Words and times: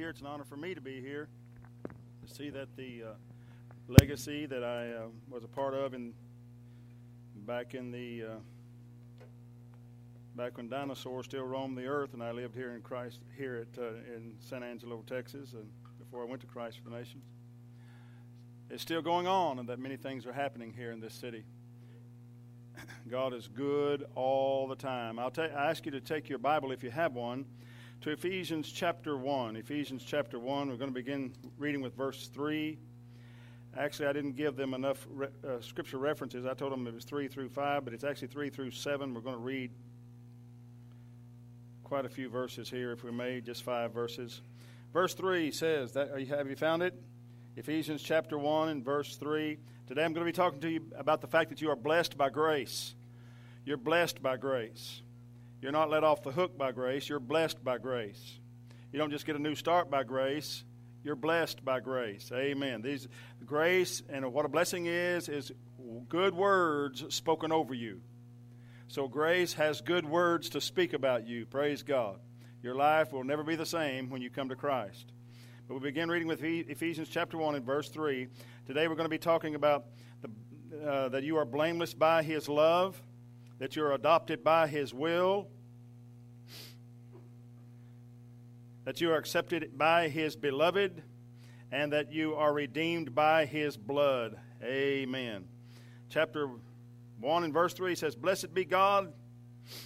here. 0.00 0.08
It's 0.08 0.22
an 0.22 0.28
honor 0.28 0.44
for 0.44 0.56
me 0.56 0.74
to 0.74 0.80
be 0.80 0.98
here 1.02 1.28
to 2.26 2.34
see 2.34 2.48
that 2.48 2.74
the 2.74 3.02
uh, 3.02 3.12
legacy 3.86 4.46
that 4.46 4.64
I 4.64 4.92
uh, 4.92 5.08
was 5.28 5.44
a 5.44 5.46
part 5.46 5.74
of 5.74 5.92
in 5.92 6.14
back 7.46 7.74
in 7.74 7.90
the 7.90 8.24
uh, 8.24 9.24
back 10.36 10.56
when 10.56 10.70
dinosaurs 10.70 11.26
still 11.26 11.44
roamed 11.44 11.76
the 11.76 11.84
earth, 11.84 12.14
and 12.14 12.22
I 12.22 12.30
lived 12.30 12.54
here 12.54 12.72
in 12.74 12.80
Christ 12.80 13.20
here 13.36 13.56
at 13.56 13.78
uh, 13.78 13.88
in 14.16 14.32
San 14.40 14.62
Angelo, 14.62 15.04
Texas, 15.06 15.52
and 15.52 15.68
before 15.98 16.22
I 16.22 16.24
went 16.24 16.40
to 16.40 16.46
Christ 16.46 16.78
for 16.82 16.88
the 16.88 16.96
Nations. 16.96 17.24
It's 18.70 18.80
still 18.80 19.02
going 19.02 19.26
on, 19.26 19.58
and 19.58 19.68
that 19.68 19.78
many 19.78 19.98
things 19.98 20.24
are 20.24 20.32
happening 20.32 20.72
here 20.72 20.92
in 20.92 21.00
this 21.00 21.12
city. 21.12 21.44
God 23.10 23.34
is 23.34 23.48
good 23.48 24.06
all 24.14 24.66
the 24.66 24.76
time. 24.76 25.18
I'll 25.18 25.30
ta- 25.30 25.42
I 25.54 25.68
ask 25.68 25.84
you 25.84 25.92
to 25.92 26.00
take 26.00 26.30
your 26.30 26.38
Bible, 26.38 26.72
if 26.72 26.82
you 26.82 26.90
have 26.90 27.12
one, 27.12 27.44
to 28.02 28.10
Ephesians 28.10 28.72
chapter 28.72 29.14
1. 29.14 29.56
Ephesians 29.56 30.02
chapter 30.02 30.38
1. 30.38 30.70
We're 30.70 30.76
going 30.76 30.88
to 30.88 30.94
begin 30.94 31.34
reading 31.58 31.82
with 31.82 31.94
verse 31.94 32.28
3. 32.28 32.78
Actually, 33.76 34.08
I 34.08 34.14
didn't 34.14 34.36
give 34.36 34.56
them 34.56 34.72
enough 34.72 35.06
re- 35.10 35.28
uh, 35.46 35.60
scripture 35.60 35.98
references. 35.98 36.46
I 36.46 36.54
told 36.54 36.72
them 36.72 36.86
it 36.86 36.94
was 36.94 37.04
3 37.04 37.28
through 37.28 37.50
5, 37.50 37.84
but 37.84 37.92
it's 37.92 38.02
actually 38.02 38.28
3 38.28 38.48
through 38.48 38.70
7. 38.70 39.12
We're 39.12 39.20
going 39.20 39.36
to 39.36 39.42
read 39.42 39.70
quite 41.84 42.06
a 42.06 42.08
few 42.08 42.30
verses 42.30 42.70
here, 42.70 42.92
if 42.92 43.04
we 43.04 43.10
may, 43.12 43.42
just 43.42 43.64
five 43.64 43.92
verses. 43.92 44.40
Verse 44.94 45.12
3 45.12 45.50
says, 45.50 45.92
that, 45.92 46.08
Have 46.28 46.48
you 46.48 46.56
found 46.56 46.82
it? 46.82 46.94
Ephesians 47.56 48.02
chapter 48.02 48.38
1 48.38 48.70
and 48.70 48.82
verse 48.82 49.16
3. 49.16 49.58
Today 49.86 50.04
I'm 50.04 50.14
going 50.14 50.24
to 50.24 50.32
be 50.32 50.34
talking 50.34 50.60
to 50.60 50.70
you 50.70 50.86
about 50.96 51.20
the 51.20 51.26
fact 51.26 51.50
that 51.50 51.60
you 51.60 51.68
are 51.68 51.76
blessed 51.76 52.16
by 52.16 52.30
grace. 52.30 52.94
You're 53.66 53.76
blessed 53.76 54.22
by 54.22 54.38
grace. 54.38 55.02
You're 55.60 55.72
not 55.72 55.90
let 55.90 56.04
off 56.04 56.22
the 56.22 56.32
hook 56.32 56.56
by 56.56 56.72
grace, 56.72 57.08
you're 57.08 57.20
blessed 57.20 57.62
by 57.62 57.78
grace. 57.78 58.38
You 58.92 58.98
don't 58.98 59.10
just 59.10 59.26
get 59.26 59.36
a 59.36 59.38
new 59.38 59.54
start 59.54 59.90
by 59.90 60.04
grace, 60.04 60.64
you're 61.04 61.16
blessed 61.16 61.64
by 61.64 61.80
grace. 61.80 62.30
Amen. 62.34 62.82
These 62.82 63.08
grace 63.44 64.02
and 64.08 64.32
what 64.32 64.44
a 64.44 64.48
blessing 64.48 64.86
is 64.86 65.28
is 65.28 65.52
good 66.08 66.34
words 66.34 67.04
spoken 67.14 67.52
over 67.52 67.74
you. 67.74 68.00
So 68.88 69.06
grace 69.06 69.52
has 69.54 69.80
good 69.80 70.04
words 70.04 70.50
to 70.50 70.60
speak 70.60 70.92
about 70.94 71.26
you. 71.26 71.46
Praise 71.46 71.82
God. 71.82 72.18
Your 72.62 72.74
life 72.74 73.12
will 73.12 73.24
never 73.24 73.42
be 73.42 73.56
the 73.56 73.64
same 73.64 74.10
when 74.10 74.20
you 74.20 74.30
come 74.30 74.48
to 74.48 74.56
Christ. 74.56 75.12
But 75.68 75.74
we 75.74 75.80
begin 75.80 76.10
reading 76.10 76.26
with 76.26 76.42
Ephesians 76.42 77.08
chapter 77.08 77.38
1 77.38 77.54
and 77.54 77.64
verse 77.64 77.88
3. 77.88 78.26
Today 78.66 78.88
we're 78.88 78.96
going 78.96 79.04
to 79.04 79.08
be 79.08 79.18
talking 79.18 79.54
about 79.54 79.84
the, 80.20 80.84
uh, 80.84 81.08
that 81.10 81.22
you 81.22 81.36
are 81.36 81.44
blameless 81.44 81.94
by 81.94 82.22
His 82.22 82.48
love, 82.48 83.00
that 83.60 83.76
you're 83.76 83.92
adopted 83.92 84.42
by 84.42 84.66
His 84.66 84.92
will, 84.92 85.46
that 88.84 89.00
you 89.00 89.12
are 89.12 89.16
accepted 89.16 89.78
by 89.78 90.08
His 90.08 90.34
beloved, 90.34 91.02
and 91.70 91.92
that 91.92 92.10
you 92.10 92.34
are 92.34 92.52
redeemed 92.52 93.14
by 93.14 93.44
His 93.44 93.76
blood. 93.76 94.36
Amen. 94.64 95.44
Chapter 96.08 96.48
1 97.20 97.44
and 97.44 97.52
verse 97.52 97.74
3 97.74 97.94
says, 97.94 98.16
Blessed 98.16 98.52
be 98.52 98.64
God, 98.64 99.12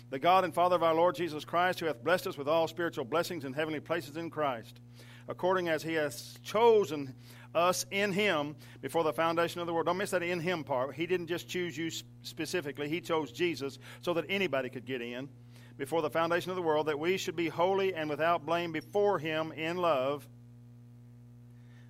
the 0.08 0.18
God 0.18 0.44
and 0.44 0.54
Father 0.54 0.76
of 0.76 0.82
our 0.84 0.94
Lord 0.94 1.16
Jesus 1.16 1.44
Christ, 1.44 1.80
who 1.80 1.86
hath 1.86 2.02
blessed 2.02 2.28
us 2.28 2.38
with 2.38 2.48
all 2.48 2.68
spiritual 2.68 3.04
blessings 3.04 3.44
in 3.44 3.52
heavenly 3.52 3.80
places 3.80 4.16
in 4.16 4.30
Christ 4.30 4.80
according 5.28 5.68
as 5.68 5.82
he 5.82 5.94
hath 5.94 6.42
chosen 6.42 7.14
us 7.54 7.86
in 7.90 8.12
him 8.12 8.56
before 8.80 9.04
the 9.04 9.12
foundation 9.12 9.60
of 9.60 9.66
the 9.66 9.72
world. 9.72 9.86
Don't 9.86 9.96
miss 9.96 10.10
that 10.10 10.22
in 10.22 10.40
him 10.40 10.64
part. 10.64 10.94
He 10.94 11.06
didn't 11.06 11.26
just 11.26 11.48
choose 11.48 11.76
you 11.76 11.90
specifically, 12.22 12.88
he 12.88 13.00
chose 13.00 13.32
Jesus 13.32 13.78
so 14.02 14.14
that 14.14 14.24
anybody 14.28 14.68
could 14.68 14.84
get 14.84 15.00
in 15.00 15.28
before 15.76 16.02
the 16.02 16.10
foundation 16.10 16.50
of 16.50 16.56
the 16.56 16.62
world, 16.62 16.86
that 16.86 16.98
we 16.98 17.16
should 17.16 17.36
be 17.36 17.48
holy 17.48 17.94
and 17.94 18.08
without 18.08 18.46
blame 18.46 18.72
before 18.72 19.18
him 19.18 19.52
in 19.52 19.76
love. 19.76 20.26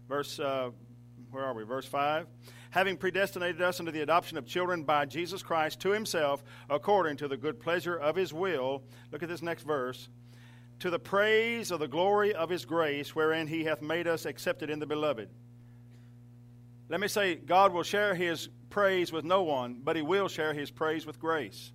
Verse, 0.08 0.38
uh, 0.38 0.70
where 1.30 1.44
are 1.44 1.54
we? 1.54 1.64
Verse 1.64 1.86
5. 1.86 2.26
Having 2.70 2.96
predestinated 2.96 3.62
us 3.62 3.78
unto 3.80 3.92
the 3.92 4.00
adoption 4.00 4.36
of 4.36 4.46
children 4.46 4.82
by 4.82 5.04
Jesus 5.04 5.42
Christ 5.42 5.80
to 5.80 5.90
himself, 5.90 6.42
according 6.68 7.18
to 7.18 7.28
the 7.28 7.36
good 7.36 7.60
pleasure 7.60 7.96
of 7.96 8.16
his 8.16 8.32
will. 8.32 8.82
Look 9.12 9.22
at 9.22 9.28
this 9.28 9.42
next 9.42 9.62
verse 9.64 10.08
to 10.80 10.90
the 10.90 10.98
praise 10.98 11.70
of 11.70 11.80
the 11.80 11.88
glory 11.88 12.34
of 12.34 12.50
his 12.50 12.64
grace, 12.64 13.14
wherein 13.14 13.46
he 13.46 13.64
hath 13.64 13.80
made 13.80 14.06
us 14.06 14.26
accepted 14.26 14.70
in 14.70 14.78
the 14.78 14.86
beloved. 14.86 15.28
Let 16.88 17.00
me 17.00 17.08
say, 17.08 17.36
God 17.36 17.72
will 17.72 17.82
share 17.82 18.14
his 18.14 18.48
praise 18.70 19.12
with 19.12 19.24
no 19.24 19.42
one, 19.42 19.80
but 19.82 19.96
he 19.96 20.02
will 20.02 20.28
share 20.28 20.52
his 20.52 20.70
praise 20.70 21.06
with 21.06 21.18
grace. 21.18 21.72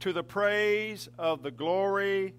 To 0.00 0.12
the 0.12 0.22
praise 0.22 1.08
of 1.18 1.42
the 1.42 1.50
glory 1.50 2.34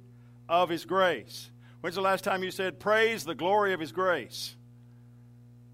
of 0.47 0.69
his 0.69 0.85
grace. 0.85 1.49
When's 1.81 1.95
the 1.95 2.01
last 2.01 2.23
time 2.23 2.43
you 2.43 2.51
said, 2.51 2.79
Praise 2.79 3.23
the 3.23 3.35
glory 3.35 3.73
of 3.73 3.79
his 3.79 3.91
grace? 3.91 4.55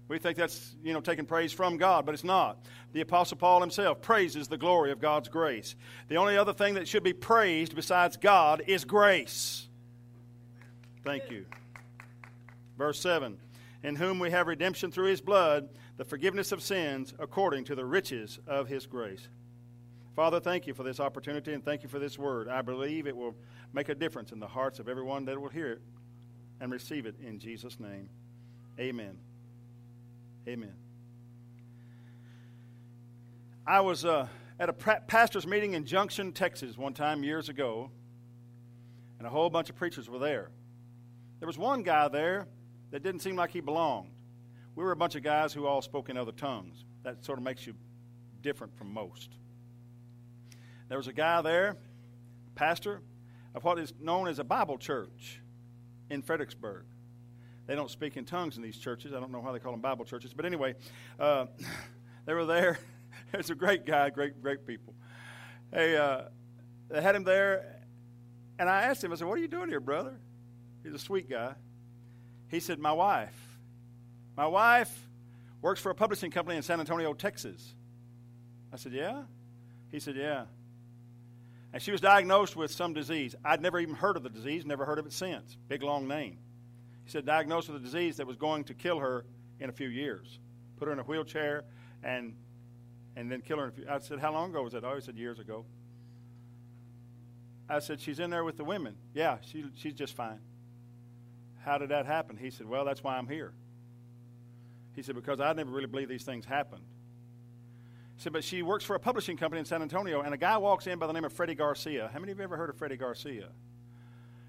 We 0.08 0.18
think 0.18 0.36
that's, 0.36 0.74
you 0.82 0.92
know, 0.92 1.00
taking 1.00 1.24
praise 1.24 1.52
from 1.52 1.76
God, 1.76 2.04
but 2.04 2.14
it's 2.14 2.24
not. 2.24 2.64
The 2.92 3.00
Apostle 3.00 3.36
Paul 3.36 3.60
himself 3.60 4.02
praises 4.02 4.48
the 4.48 4.56
glory 4.56 4.90
of 4.90 5.00
God's 5.00 5.28
grace. 5.28 5.76
The 6.08 6.16
only 6.16 6.36
other 6.36 6.52
thing 6.52 6.74
that 6.74 6.88
should 6.88 7.04
be 7.04 7.12
praised 7.12 7.76
besides 7.76 8.16
God 8.16 8.62
is 8.66 8.84
grace. 8.84 9.68
Thank 11.04 11.30
you. 11.30 11.46
Verse 12.76 12.98
7 12.98 13.38
In 13.82 13.96
whom 13.96 14.18
we 14.18 14.30
have 14.30 14.46
redemption 14.46 14.92
through 14.92 15.06
his 15.06 15.20
blood, 15.20 15.68
the 15.96 16.04
forgiveness 16.04 16.52
of 16.52 16.62
sins, 16.62 17.14
according 17.18 17.64
to 17.64 17.74
the 17.74 17.84
riches 17.84 18.38
of 18.46 18.68
his 18.68 18.86
grace. 18.86 19.28
Father, 20.14 20.38
thank 20.38 20.66
you 20.66 20.74
for 20.74 20.82
this 20.82 21.00
opportunity 21.00 21.54
and 21.54 21.64
thank 21.64 21.82
you 21.82 21.88
for 21.88 21.98
this 21.98 22.18
word. 22.18 22.48
I 22.48 22.60
believe 22.62 23.06
it 23.06 23.16
will 23.16 23.34
make 23.72 23.88
a 23.88 23.94
difference 23.94 24.32
in 24.32 24.40
the 24.40 24.46
hearts 24.46 24.78
of 24.78 24.88
everyone 24.88 25.24
that 25.26 25.40
will 25.40 25.48
hear 25.48 25.72
it 25.72 25.80
and 26.60 26.70
receive 26.70 27.06
it 27.06 27.14
in 27.24 27.38
Jesus' 27.38 27.80
name. 27.80 28.08
Amen. 28.78 29.16
Amen. 30.46 30.74
I 33.66 33.80
was 33.80 34.04
uh, 34.04 34.26
at 34.58 34.68
a 34.68 34.72
pastor's 34.72 35.46
meeting 35.46 35.74
in 35.74 35.86
Junction, 35.86 36.32
Texas, 36.32 36.76
one 36.76 36.92
time 36.92 37.22
years 37.22 37.48
ago, 37.48 37.90
and 39.18 39.26
a 39.26 39.30
whole 39.30 39.48
bunch 39.48 39.70
of 39.70 39.76
preachers 39.76 40.10
were 40.10 40.18
there. 40.18 40.50
There 41.38 41.46
was 41.46 41.56
one 41.56 41.82
guy 41.82 42.08
there 42.08 42.46
that 42.90 43.02
didn't 43.02 43.20
seem 43.20 43.36
like 43.36 43.50
he 43.50 43.60
belonged. 43.60 44.10
We 44.74 44.84
were 44.84 44.92
a 44.92 44.96
bunch 44.96 45.14
of 45.14 45.22
guys 45.22 45.52
who 45.52 45.66
all 45.66 45.82
spoke 45.82 46.08
in 46.08 46.16
other 46.16 46.32
tongues. 46.32 46.84
That 47.02 47.24
sort 47.24 47.38
of 47.38 47.44
makes 47.44 47.66
you 47.66 47.74
different 48.42 48.76
from 48.76 48.92
most. 48.92 49.30
There 50.88 50.98
was 50.98 51.06
a 51.06 51.12
guy 51.12 51.42
there, 51.42 51.76
pastor 52.54 53.00
of 53.54 53.64
what 53.64 53.78
is 53.78 53.92
known 54.00 54.28
as 54.28 54.38
a 54.38 54.44
Bible 54.44 54.78
church 54.78 55.40
in 56.08 56.22
Fredericksburg. 56.22 56.84
They 57.66 57.74
don't 57.74 57.90
speak 57.90 58.16
in 58.16 58.24
tongues 58.24 58.56
in 58.56 58.62
these 58.62 58.78
churches. 58.78 59.12
I 59.12 59.20
don't 59.20 59.30
know 59.30 59.40
why 59.40 59.52
they 59.52 59.58
call 59.58 59.72
them 59.72 59.80
Bible 59.80 60.04
churches. 60.04 60.34
But 60.34 60.44
anyway, 60.44 60.74
uh, 61.18 61.46
they 62.26 62.34
were 62.34 62.46
there. 62.46 62.78
There's 63.32 63.50
a 63.50 63.54
great 63.54 63.86
guy, 63.86 64.10
great, 64.10 64.42
great 64.42 64.66
people. 64.66 64.94
Hey, 65.72 65.96
uh, 65.96 66.22
they 66.88 67.00
had 67.00 67.14
him 67.14 67.22
there, 67.22 67.84
and 68.58 68.68
I 68.68 68.82
asked 68.82 69.04
him, 69.04 69.12
I 69.12 69.16
said, 69.16 69.28
What 69.28 69.38
are 69.38 69.42
you 69.42 69.48
doing 69.48 69.68
here, 69.68 69.80
brother? 69.80 70.18
He's 70.82 70.92
a 70.92 70.98
sweet 70.98 71.30
guy. 71.30 71.54
He 72.50 72.60
said, 72.60 72.78
My 72.78 72.92
wife. 72.92 73.34
My 74.36 74.46
wife 74.46 75.08
works 75.62 75.80
for 75.80 75.90
a 75.90 75.94
publishing 75.94 76.30
company 76.30 76.56
in 76.56 76.62
San 76.62 76.80
Antonio, 76.80 77.12
Texas. 77.14 77.74
I 78.72 78.76
said, 78.76 78.92
Yeah? 78.92 79.22
He 79.90 80.00
said, 80.00 80.16
Yeah. 80.16 80.44
And 81.72 81.80
she 81.80 81.92
was 81.92 82.00
diagnosed 82.00 82.56
with 82.56 82.72
some 82.72 82.92
disease. 82.92 83.36
I'd 83.44 83.62
never 83.62 83.78
even 83.78 83.94
heard 83.94 84.16
of 84.16 84.24
the 84.24 84.30
disease, 84.30 84.66
never 84.66 84.84
heard 84.84 84.98
of 84.98 85.06
it 85.06 85.12
since. 85.12 85.56
Big, 85.68 85.82
long 85.82 86.08
name. 86.08 86.38
He 87.04 87.10
said, 87.10 87.24
diagnosed 87.24 87.68
with 87.68 87.80
a 87.80 87.84
disease 87.84 88.16
that 88.16 88.26
was 88.26 88.36
going 88.36 88.64
to 88.64 88.74
kill 88.74 88.98
her 88.98 89.24
in 89.60 89.70
a 89.70 89.72
few 89.72 89.88
years. 89.88 90.40
Put 90.78 90.86
her 90.86 90.92
in 90.92 90.98
a 90.98 91.04
wheelchair 91.04 91.64
and 92.02 92.34
and 93.16 93.30
then 93.30 93.40
kill 93.40 93.58
her. 93.58 93.72
I 93.88 93.98
said, 93.98 94.18
How 94.18 94.32
long 94.32 94.50
ago 94.50 94.62
was 94.62 94.72
that? 94.72 94.84
Oh, 94.84 94.94
he 94.94 95.00
said, 95.00 95.16
Years 95.16 95.38
ago. 95.38 95.64
I 97.68 97.78
said, 97.78 98.00
She's 98.00 98.18
in 98.18 98.30
there 98.30 98.44
with 98.44 98.56
the 98.56 98.64
women. 98.64 98.96
Yeah, 99.14 99.38
she, 99.42 99.64
she's 99.76 99.94
just 99.94 100.14
fine. 100.14 100.40
How 101.64 101.78
did 101.78 101.90
that 101.90 102.06
happen? 102.06 102.36
He 102.36 102.50
said, 102.50 102.66
Well, 102.66 102.84
that's 102.84 103.02
why 103.02 103.16
I'm 103.16 103.28
here. 103.28 103.52
He 104.94 105.02
said, 105.02 105.14
Because 105.14 105.40
I 105.40 105.52
never 105.52 105.70
really 105.70 105.86
believed 105.86 106.10
these 106.10 106.24
things 106.24 106.44
happened. 106.44 106.82
He 108.16 108.22
said, 108.22 108.32
But 108.32 108.44
she 108.44 108.62
works 108.62 108.84
for 108.84 108.96
a 108.96 109.00
publishing 109.00 109.36
company 109.36 109.60
in 109.60 109.64
San 109.66 109.82
Antonio, 109.82 110.22
and 110.22 110.32
a 110.34 110.38
guy 110.38 110.56
walks 110.58 110.86
in 110.86 110.98
by 110.98 111.06
the 111.06 111.12
name 111.12 111.24
of 111.24 111.32
Freddie 111.32 111.54
Garcia. 111.54 112.10
How 112.12 112.18
many 112.18 112.32
of 112.32 112.38
you 112.38 112.44
ever 112.44 112.56
heard 112.56 112.70
of 112.70 112.76
Freddie 112.76 112.96
Garcia? 112.96 113.48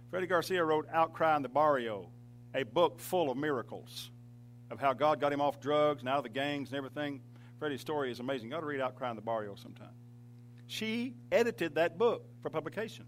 Freddie 0.09 0.27
Garcia 0.27 0.63
wrote 0.63 0.87
Outcry 0.91 1.35
in 1.37 1.41
the 1.41 1.49
Barrio, 1.49 2.09
a 2.53 2.63
book 2.63 2.99
full 2.99 3.31
of 3.31 3.37
miracles 3.37 4.11
of 4.69 4.79
how 4.79 4.93
God 4.93 5.19
got 5.19 5.31
him 5.31 5.41
off 5.41 5.59
drugs 5.59 6.01
and 6.01 6.09
out 6.09 6.17
of 6.17 6.23
the 6.23 6.29
gangs 6.29 6.69
and 6.69 6.77
everything. 6.77 7.21
Freddie's 7.59 7.81
story 7.81 8.11
is 8.11 8.19
amazing. 8.19 8.49
You 8.49 8.55
ought 8.55 8.61
to 8.61 8.65
read 8.65 8.81
Outcry 8.81 9.09
in 9.09 9.15
the 9.15 9.21
Barrio 9.21 9.55
sometime. 9.55 9.93
She 10.67 11.13
edited 11.31 11.75
that 11.75 11.97
book 11.97 12.25
for 12.41 12.49
publication. 12.49 13.05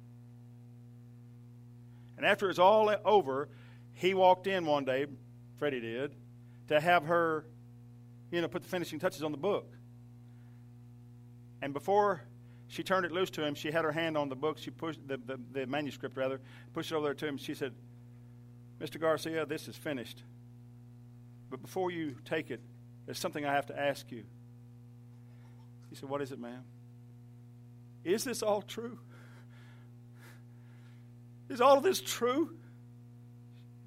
And 2.18 2.25
after 2.25 2.50
it's 2.50 2.60
all 2.60 2.94
over, 3.06 3.50
he 3.94 4.13
walked 4.13 4.48
in 4.48 4.66
one 4.66 4.86
day, 4.86 5.06
Freddie 5.57 5.81
did, 5.81 6.16
to 6.68 6.80
have 6.80 7.06
her, 7.06 7.45
you 8.31 8.42
know, 8.42 8.48
put 8.48 8.63
the 8.63 8.69
finishing 8.69 9.00
touches 9.00 9.24
on 9.24 9.31
the 9.31 9.38
book. 9.38 9.72
And 11.62 11.74
before 11.74 12.22
she 12.68 12.84
turned 12.84 13.06
it 13.06 13.12
loose 13.12 13.30
to 13.31 13.45
him, 13.45 13.56
she 13.56 13.72
had 13.72 13.86
her 13.86 13.92
hand 13.92 14.18
on 14.18 14.30
the 14.30 14.36
book. 14.36 14.57
She 14.57 14.72
pushed 14.72 15.07
the, 15.07 15.18
the, 15.18 15.40
the 15.51 15.68
manuscript 15.68 16.18
rather, 16.18 16.42
pushed 16.74 16.92
it 16.92 16.95
over 16.95 17.06
there 17.06 17.13
to 17.13 17.28
him. 17.28 17.38
She 17.38 17.54
said, 17.54 17.74
Mr. 18.81 19.00
Garcia, 19.00 19.45
this 19.45 19.68
is 19.68 19.75
finished. 19.75 20.24
But 21.50 21.62
before 21.62 21.92
you 21.92 22.16
take 22.25 22.51
it, 22.51 22.62
there's 23.06 23.19
something 23.19 23.46
I 23.46 23.54
have 23.54 23.68
to 23.68 23.80
ask 23.80 24.12
you. 24.12 24.24
He 25.89 25.96
said, 25.96 26.10
What 26.10 26.22
is 26.22 26.31
it, 26.31 26.39
ma'am? 26.39 26.63
Is 28.04 28.24
this 28.24 28.42
all 28.42 28.62
true? 28.62 28.98
Is 31.50 31.62
all 31.62 31.78
of 31.78 31.84
this 31.84 32.01
true? 32.01 32.57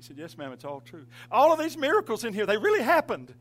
Said, 0.06 0.18
Yes, 0.18 0.38
ma'am, 0.38 0.52
it's 0.52 0.64
all 0.64 0.80
true. 0.80 1.06
All 1.30 1.52
of 1.52 1.58
these 1.58 1.76
miracles 1.76 2.24
in 2.24 2.32
here, 2.32 2.46
they 2.46 2.56
really 2.56 2.82
happened. 2.82 3.34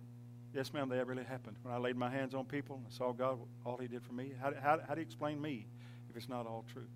Yes, 0.53 0.73
ma'am, 0.73 0.89
they 0.89 1.03
really 1.03 1.23
happened. 1.23 1.57
When 1.61 1.73
I 1.73 1.77
laid 1.77 1.95
my 1.95 2.09
hands 2.09 2.33
on 2.33 2.45
people 2.45 2.81
and 2.83 2.91
saw 2.91 3.11
God, 3.11 3.37
all 3.65 3.77
He 3.77 3.87
did 3.87 4.01
for 4.03 4.13
me, 4.13 4.31
how, 4.41 4.51
how, 4.61 4.79
how 4.87 4.95
do 4.95 5.01
you 5.01 5.05
explain 5.05 5.39
me 5.39 5.67
if 6.09 6.15
it's 6.15 6.29
not 6.29 6.47
all 6.47 6.65
true? 6.73 6.87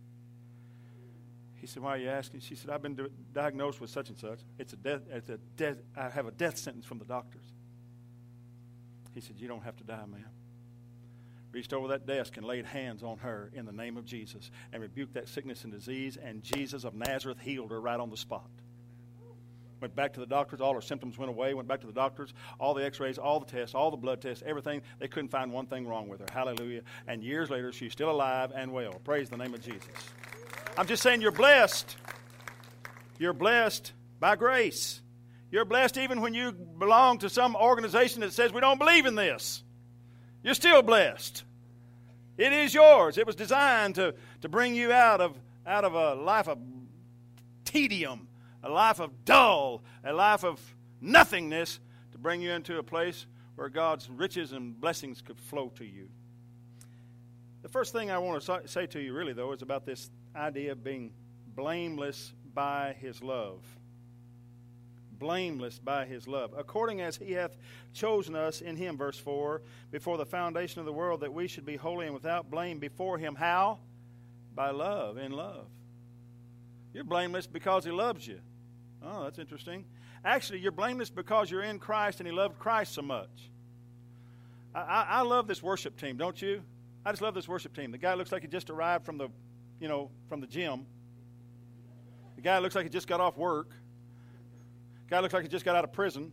He 1.55 1.67
said, 1.67 1.83
Why 1.83 1.91
are 1.91 1.97
you 1.97 2.09
asking? 2.09 2.39
She 2.39 2.55
said, 2.55 2.71
I've 2.71 2.81
been 2.81 2.97
diagnosed 3.33 3.79
with 3.79 3.91
such 3.91 4.09
and 4.09 4.17
such. 4.17 4.39
It's 4.57 4.73
a 4.73 4.77
death, 4.77 5.01
it's 5.11 5.29
a 5.29 5.37
death, 5.57 5.77
I 5.95 6.09
have 6.09 6.25
a 6.25 6.31
death 6.31 6.57
sentence 6.57 6.85
from 6.85 6.97
the 6.97 7.05
doctors. 7.05 7.45
He 9.13 9.21
said, 9.21 9.35
You 9.37 9.47
don't 9.47 9.63
have 9.63 9.75
to 9.77 9.83
die, 9.83 10.05
ma'am. 10.07 10.25
Reached 11.51 11.73
over 11.73 11.89
that 11.89 12.07
desk 12.07 12.37
and 12.37 12.45
laid 12.45 12.65
hands 12.65 13.03
on 13.03 13.17
her 13.19 13.51
in 13.53 13.65
the 13.65 13.71
name 13.71 13.97
of 13.97 14.05
Jesus 14.05 14.51
and 14.71 14.81
rebuked 14.81 15.15
that 15.15 15.27
sickness 15.27 15.63
and 15.63 15.73
disease, 15.73 16.17
and 16.17 16.41
Jesus 16.41 16.85
of 16.85 16.93
Nazareth 16.95 17.39
healed 17.39 17.71
her 17.71 17.81
right 17.81 17.99
on 17.99 18.09
the 18.09 18.17
spot. 18.17 18.49
Went 19.81 19.95
back 19.95 20.13
to 20.13 20.19
the 20.19 20.25
doctors, 20.25 20.61
all 20.61 20.73
her 20.73 20.81
symptoms 20.81 21.17
went 21.17 21.29
away. 21.29 21.53
Went 21.53 21.67
back 21.67 21.81
to 21.81 21.87
the 21.87 21.93
doctors, 21.93 22.33
all 22.59 22.73
the 22.73 22.83
x 22.83 22.99
rays, 22.99 23.17
all 23.17 23.39
the 23.39 23.45
tests, 23.45 23.73
all 23.73 23.91
the 23.91 23.97
blood 23.97 24.21
tests, 24.21 24.43
everything. 24.45 24.81
They 24.99 25.07
couldn't 25.07 25.29
find 25.29 25.51
one 25.51 25.67
thing 25.67 25.87
wrong 25.87 26.07
with 26.07 26.19
her. 26.19 26.25
Hallelujah. 26.31 26.81
And 27.07 27.23
years 27.23 27.49
later, 27.49 27.71
she's 27.71 27.91
still 27.91 28.11
alive 28.11 28.51
and 28.53 28.73
well. 28.73 28.93
Praise 29.03 29.29
the 29.29 29.37
name 29.37 29.53
of 29.53 29.61
Jesus. 29.61 29.89
I'm 30.77 30.87
just 30.87 31.03
saying 31.03 31.21
you're 31.21 31.31
blessed. 31.31 31.95
You're 33.17 33.33
blessed 33.33 33.93
by 34.19 34.35
grace. 34.35 35.01
You're 35.51 35.65
blessed 35.65 35.97
even 35.97 36.21
when 36.21 36.33
you 36.33 36.51
belong 36.51 37.17
to 37.19 37.29
some 37.29 37.55
organization 37.55 38.21
that 38.21 38.33
says 38.33 38.53
we 38.53 38.61
don't 38.61 38.77
believe 38.77 39.05
in 39.05 39.15
this. 39.15 39.63
You're 40.43 40.53
still 40.53 40.81
blessed. 40.81 41.43
It 42.37 42.53
is 42.53 42.73
yours. 42.73 43.17
It 43.17 43.27
was 43.27 43.35
designed 43.35 43.95
to, 43.95 44.15
to 44.41 44.47
bring 44.47 44.73
you 44.73 44.93
out 44.93 45.19
of, 45.19 45.37
out 45.67 45.83
of 45.83 45.93
a 45.93 46.15
life 46.15 46.47
of 46.47 46.57
tedium, 47.65 48.28
a 48.63 48.69
life 48.69 48.99
of 48.99 49.25
dull, 49.25 49.83
a 50.03 50.13
life 50.13 50.43
of 50.43 50.59
nothingness, 51.01 51.79
to 52.11 52.17
bring 52.17 52.41
you 52.41 52.51
into 52.51 52.77
a 52.77 52.83
place 52.83 53.25
where 53.55 53.69
God's 53.69 54.09
riches 54.09 54.53
and 54.53 54.79
blessings 54.79 55.21
could 55.21 55.39
flow 55.39 55.69
to 55.75 55.85
you. 55.85 56.09
The 57.61 57.69
first 57.69 57.91
thing 57.91 58.09
I 58.09 58.17
want 58.19 58.41
to 58.41 58.61
say 58.67 58.87
to 58.87 58.99
you, 58.99 59.13
really, 59.13 59.33
though, 59.33 59.51
is 59.51 59.61
about 59.61 59.85
this 59.85 60.09
idea 60.35 60.71
of 60.71 60.83
being 60.83 61.11
blameless 61.55 62.33
by 62.53 62.95
his 62.99 63.21
love. 63.21 63.61
Blameless 65.11 65.77
by 65.77 66.05
his 66.05 66.27
love. 66.27 66.53
According 66.57 67.01
as 67.01 67.17
he 67.17 67.33
hath 67.33 67.57
chosen 67.93 68.35
us 68.35 68.61
in 68.61 68.77
him, 68.77 68.97
verse 68.97 69.19
4, 69.19 69.61
before 69.91 70.17
the 70.17 70.25
foundation 70.25 70.79
of 70.79 70.85
the 70.85 70.93
world, 70.93 71.19
that 71.19 71.33
we 71.33 71.47
should 71.47 71.65
be 71.65 71.75
holy 71.75 72.05
and 72.05 72.13
without 72.13 72.49
blame 72.49 72.79
before 72.79 73.17
him. 73.17 73.35
How? 73.35 73.79
By 74.55 74.71
love, 74.71 75.17
in 75.17 75.33
love. 75.33 75.67
You're 76.93 77.03
blameless 77.03 77.45
because 77.45 77.83
he 77.83 77.91
loves 77.91 78.25
you. 78.25 78.39
Oh, 79.03 79.23
that's 79.23 79.39
interesting. 79.39 79.85
Actually, 80.25 80.59
you're 80.59 80.71
blameless 80.71 81.09
because 81.09 81.49
you're 81.49 81.63
in 81.63 81.79
Christ 81.79 82.19
and 82.19 82.27
he 82.27 82.33
loved 82.33 82.59
Christ 82.59 82.93
so 82.93 83.01
much. 83.01 83.51
I, 84.75 84.79
I, 84.79 85.05
I 85.09 85.21
love 85.21 85.47
this 85.47 85.63
worship 85.63 85.97
team, 85.97 86.17
don't 86.17 86.41
you? 86.41 86.61
I 87.05 87.11
just 87.11 87.21
love 87.21 87.33
this 87.33 87.47
worship 87.47 87.73
team. 87.75 87.91
The 87.91 87.97
guy 87.97 88.13
looks 88.13 88.31
like 88.31 88.41
he 88.41 88.47
just 88.47 88.69
arrived 88.69 89.05
from 89.05 89.17
the 89.17 89.29
you 89.79 89.87
know, 89.87 90.09
from 90.27 90.41
the 90.41 90.47
gym. 90.47 90.85
The 92.35 92.41
guy 92.41 92.59
looks 92.59 92.75
like 92.75 92.83
he 92.83 92.89
just 92.89 93.07
got 93.07 93.21
off 93.21 93.37
work. 93.37 93.69
The 95.07 95.15
guy 95.15 95.19
looks 95.19 95.33
like 95.33 95.43
he 95.43 95.49
just 95.49 95.65
got 95.65 95.75
out 95.75 95.83
of 95.83 95.91
prison. 95.91 96.31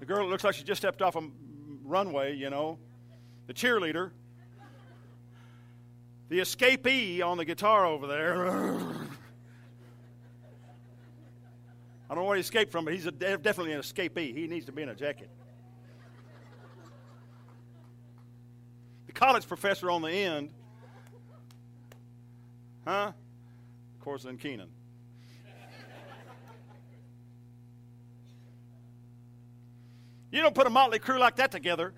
The 0.00 0.06
girl 0.06 0.26
looks 0.26 0.42
like 0.42 0.54
she 0.54 0.64
just 0.64 0.80
stepped 0.80 1.00
off 1.00 1.14
a 1.14 1.22
runway, 1.84 2.34
you 2.34 2.50
know. 2.50 2.78
The 3.46 3.54
cheerleader. 3.54 4.10
The 6.28 6.40
escapee 6.40 7.22
on 7.22 7.36
the 7.36 7.44
guitar 7.44 7.86
over 7.86 8.06
there. 8.06 8.88
I 12.12 12.14
don't 12.14 12.24
know 12.24 12.28
where 12.28 12.36
he 12.36 12.42
escaped 12.42 12.70
from, 12.70 12.84
but 12.84 12.92
he's 12.92 13.04
definitely 13.04 13.72
an 13.72 13.80
escapee. 13.80 14.36
He 14.36 14.46
needs 14.46 14.66
to 14.66 14.72
be 14.72 14.82
in 14.82 14.90
a 14.90 14.94
jacket. 14.94 15.30
The 19.06 19.12
college 19.12 19.48
professor 19.48 19.90
on 19.90 20.02
the 20.02 20.10
end 20.10 20.50
Huh? 22.84 23.12
Of 23.94 24.04
course, 24.04 24.24
then 24.24 24.36
Keenan. 24.36 24.68
you 30.30 30.42
don't 30.42 30.54
put 30.54 30.66
a 30.66 30.70
motley 30.70 30.98
crew 30.98 31.18
like 31.18 31.36
that 31.36 31.50
together 31.50 31.94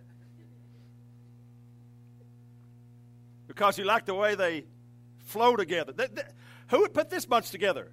because 3.49 3.79
you 3.79 3.85
like 3.85 4.07
the 4.07 4.15
way 4.15 4.37
they 4.37 4.65
flow 5.25 5.57
together. 5.57 5.93
Who 6.69 6.83
would 6.83 6.95
put 6.95 7.11
this 7.11 7.27
bunch 7.27 7.51
together? 7.51 7.91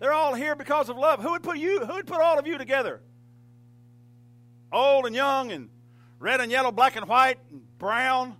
They're 0.00 0.14
all 0.14 0.34
here 0.34 0.56
because 0.56 0.88
of 0.88 0.96
love. 0.96 1.22
Who 1.22 1.30
would 1.32 1.42
put 1.42 1.58
you? 1.58 1.84
Who 1.84 1.92
would 1.92 2.06
put 2.06 2.20
all 2.20 2.38
of 2.38 2.46
you 2.46 2.56
together? 2.58 3.00
Old 4.72 5.06
and 5.06 5.14
young, 5.14 5.52
and 5.52 5.68
red 6.18 6.40
and 6.40 6.50
yellow, 6.50 6.72
black 6.72 6.96
and 6.96 7.06
white, 7.06 7.38
and 7.50 7.60
brown. 7.78 8.36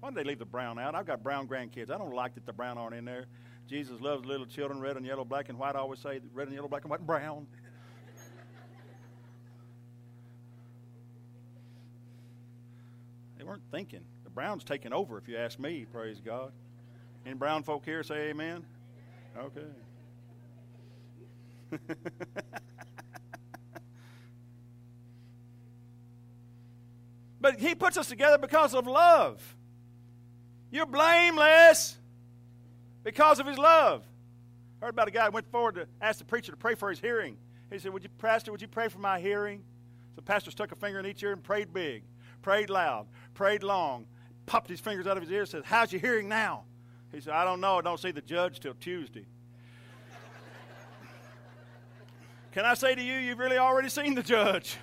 Why 0.00 0.08
did 0.08 0.16
they 0.16 0.24
leave 0.24 0.38
the 0.38 0.46
brown 0.46 0.78
out? 0.78 0.94
I've 0.94 1.06
got 1.06 1.22
brown 1.22 1.46
grandkids. 1.46 1.90
I 1.90 1.98
don't 1.98 2.14
like 2.14 2.34
that 2.34 2.46
the 2.46 2.54
brown 2.54 2.78
aren't 2.78 2.94
in 2.94 3.04
there. 3.04 3.26
Jesus 3.68 4.00
loves 4.00 4.24
little 4.24 4.46
children, 4.46 4.80
red 4.80 4.96
and 4.96 5.04
yellow, 5.04 5.24
black 5.24 5.50
and 5.50 5.58
white. 5.58 5.76
I 5.76 5.80
always 5.80 6.00
say 6.00 6.20
red 6.32 6.48
and 6.48 6.56
yellow, 6.56 6.68
black 6.68 6.82
and 6.82 6.90
white, 6.90 7.00
and 7.00 7.06
brown. 7.06 7.46
they 13.38 13.44
weren't 13.44 13.64
thinking. 13.70 14.00
The 14.24 14.30
brown's 14.30 14.64
taking 14.64 14.94
over, 14.94 15.18
if 15.18 15.28
you 15.28 15.36
ask 15.36 15.58
me, 15.58 15.84
praise 15.92 16.22
God. 16.24 16.52
Any 17.26 17.34
brown 17.34 17.64
folk 17.64 17.84
here 17.84 18.02
say 18.02 18.30
amen? 18.30 18.64
Okay. 19.36 19.66
but 27.40 27.58
he 27.58 27.74
puts 27.74 27.96
us 27.96 28.08
together 28.08 28.38
because 28.38 28.74
of 28.74 28.86
love. 28.86 29.56
You're 30.70 30.86
blameless 30.86 31.96
because 33.02 33.38
of 33.40 33.46
his 33.46 33.58
love. 33.58 34.04
I 34.80 34.86
heard 34.86 34.94
about 34.94 35.08
a 35.08 35.10
guy 35.10 35.26
who 35.26 35.32
went 35.32 35.50
forward 35.50 35.74
to 35.76 35.88
ask 36.00 36.18
the 36.18 36.24
preacher 36.24 36.52
to 36.52 36.56
pray 36.56 36.74
for 36.74 36.90
his 36.90 37.00
hearing. 37.00 37.36
He 37.70 37.78
said, 37.78 37.92
Would 37.92 38.02
you, 38.02 38.08
Pastor, 38.18 38.50
would 38.52 38.62
you 38.62 38.68
pray 38.68 38.88
for 38.88 38.98
my 38.98 39.20
hearing? 39.20 39.62
So 40.10 40.16
the 40.16 40.22
pastor 40.22 40.50
stuck 40.50 40.72
a 40.72 40.76
finger 40.76 40.98
in 40.98 41.06
each 41.06 41.22
ear 41.22 41.32
and 41.32 41.42
prayed 41.42 41.72
big, 41.72 42.02
prayed 42.42 42.70
loud, 42.70 43.06
prayed 43.34 43.62
long, 43.62 44.06
popped 44.46 44.68
his 44.68 44.80
fingers 44.80 45.06
out 45.06 45.16
of 45.16 45.22
his 45.22 45.30
ear 45.30 45.40
and 45.40 45.48
said, 45.48 45.64
How's 45.64 45.92
your 45.92 46.00
hearing 46.00 46.28
now? 46.28 46.64
He 47.12 47.20
said, 47.20 47.32
I 47.32 47.44
don't 47.44 47.60
know. 47.60 47.78
I 47.78 47.82
don't 47.82 47.98
see 47.98 48.12
the 48.12 48.20
judge 48.20 48.60
till 48.60 48.74
Tuesday. 48.74 49.26
Can 52.52 52.64
I 52.64 52.74
say 52.74 52.94
to 52.94 53.02
you, 53.02 53.14
you've 53.14 53.38
really 53.38 53.58
already 53.58 53.88
seen 53.88 54.14
the 54.14 54.22
judge? 54.22 54.76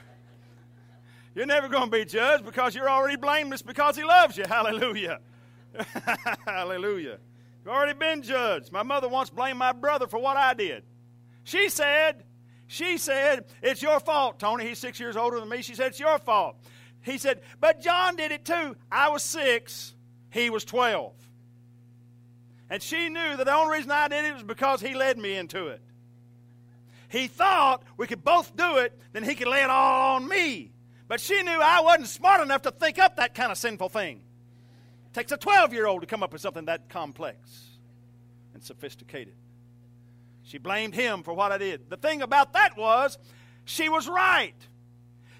You're 1.35 1.45
never 1.45 1.67
going 1.67 1.85
to 1.85 1.91
be 1.91 2.05
judged 2.05 2.45
because 2.45 2.73
you're 2.73 2.89
already 2.89 3.17
blameless 3.17 3.61
because 3.61 3.95
he 3.95 4.03
loves 4.03 4.37
you. 4.37 4.45
Hallelujah. 4.47 5.19
Hallelujah. 6.45 7.19
You've 7.63 7.73
already 7.73 7.93
been 7.93 8.23
judged. 8.23 8.71
My 8.71 8.83
mother 8.83 9.09
once 9.09 9.29
blamed 9.29 9.59
my 9.59 9.73
brother 9.73 10.07
for 10.07 10.19
what 10.19 10.37
I 10.37 10.53
did. 10.53 10.83
She 11.43 11.69
said, 11.69 12.23
she 12.67 12.97
said, 12.97 13.45
it's 13.61 13.81
your 13.81 13.99
fault, 13.99 14.39
Tony. 14.39 14.67
He's 14.67 14.79
six 14.79 14.99
years 14.99 15.15
older 15.15 15.39
than 15.39 15.49
me. 15.49 15.61
She 15.61 15.75
said, 15.75 15.87
it's 15.87 15.99
your 15.99 16.17
fault. 16.19 16.55
He 17.01 17.17
said, 17.17 17.41
but 17.59 17.81
John 17.81 18.15
did 18.15 18.31
it 18.31 18.45
too. 18.45 18.75
I 18.91 19.09
was 19.09 19.23
six, 19.23 19.93
he 20.29 20.49
was 20.49 20.65
12. 20.65 21.13
And 22.69 22.81
she 22.81 23.09
knew 23.09 23.37
that 23.37 23.45
the 23.45 23.53
only 23.53 23.77
reason 23.77 23.91
I 23.91 24.07
did 24.07 24.25
it 24.25 24.33
was 24.33 24.43
because 24.43 24.81
he 24.81 24.93
led 24.93 25.17
me 25.17 25.35
into 25.35 25.67
it. 25.67 25.81
He 27.09 27.27
thought 27.27 27.83
we 27.95 28.07
could 28.07 28.23
both 28.23 28.55
do 28.55 28.77
it, 28.77 28.97
then 29.13 29.23
he 29.23 29.35
could 29.35 29.47
lay 29.47 29.63
it 29.63 29.69
all 29.69 30.15
on 30.15 30.27
me. 30.27 30.71
But 31.07 31.21
she 31.21 31.41
knew 31.41 31.59
I 31.61 31.81
wasn't 31.81 32.09
smart 32.09 32.41
enough 32.41 32.63
to 32.63 32.71
think 32.71 32.99
up 32.99 33.15
that 33.15 33.33
kind 33.33 33.51
of 33.51 33.57
sinful 33.57 33.89
thing 33.89 34.21
takes 35.17 35.31
a 35.31 35.37
12 35.37 35.73
year 35.73 35.87
old 35.87 36.01
to 36.01 36.07
come 36.07 36.21
up 36.21 36.31
with 36.31 36.41
something 36.41 36.65
that 36.65 36.89
complex 36.89 37.37
and 38.53 38.63
sophisticated. 38.63 39.33
She 40.43 40.59
blamed 40.59 40.93
him 40.93 41.23
for 41.23 41.33
what 41.33 41.51
I 41.51 41.57
did. 41.57 41.89
The 41.89 41.97
thing 41.97 42.21
about 42.21 42.53
that 42.53 42.77
was, 42.77 43.17
she 43.65 43.89
was 43.89 44.07
right. 44.07 44.53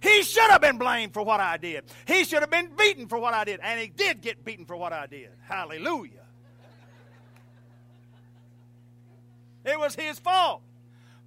He 0.01 0.23
should 0.23 0.49
have 0.49 0.61
been 0.61 0.77
blamed 0.77 1.13
for 1.13 1.21
what 1.21 1.39
I 1.39 1.57
did. 1.57 1.85
He 2.07 2.23
should 2.23 2.41
have 2.41 2.49
been 2.49 2.71
beaten 2.75 3.07
for 3.07 3.19
what 3.19 3.33
I 3.33 3.43
did. 3.43 3.59
And 3.61 3.79
he 3.79 3.87
did 3.87 4.21
get 4.21 4.43
beaten 4.43 4.65
for 4.65 4.75
what 4.75 4.93
I 4.93 5.05
did. 5.05 5.29
Hallelujah. 5.47 6.25
It 9.63 9.79
was 9.79 9.95
his 9.95 10.17
fault. 10.17 10.61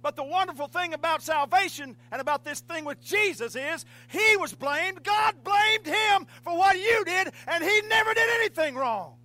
But 0.01 0.15
the 0.15 0.23
wonderful 0.23 0.67
thing 0.67 0.93
about 0.93 1.21
salvation 1.21 1.95
and 2.11 2.21
about 2.21 2.43
this 2.43 2.61
thing 2.61 2.85
with 2.85 3.01
Jesus 3.01 3.55
is 3.55 3.85
he 4.07 4.37
was 4.37 4.53
blamed. 4.53 5.03
God 5.03 5.35
blamed 5.43 5.85
him 5.85 6.25
for 6.43 6.57
what 6.57 6.77
you 6.77 7.03
did, 7.05 7.31
and 7.47 7.63
he 7.63 7.81
never 7.87 8.13
did 8.13 8.29
anything 8.39 8.75
wrong. 8.75 9.15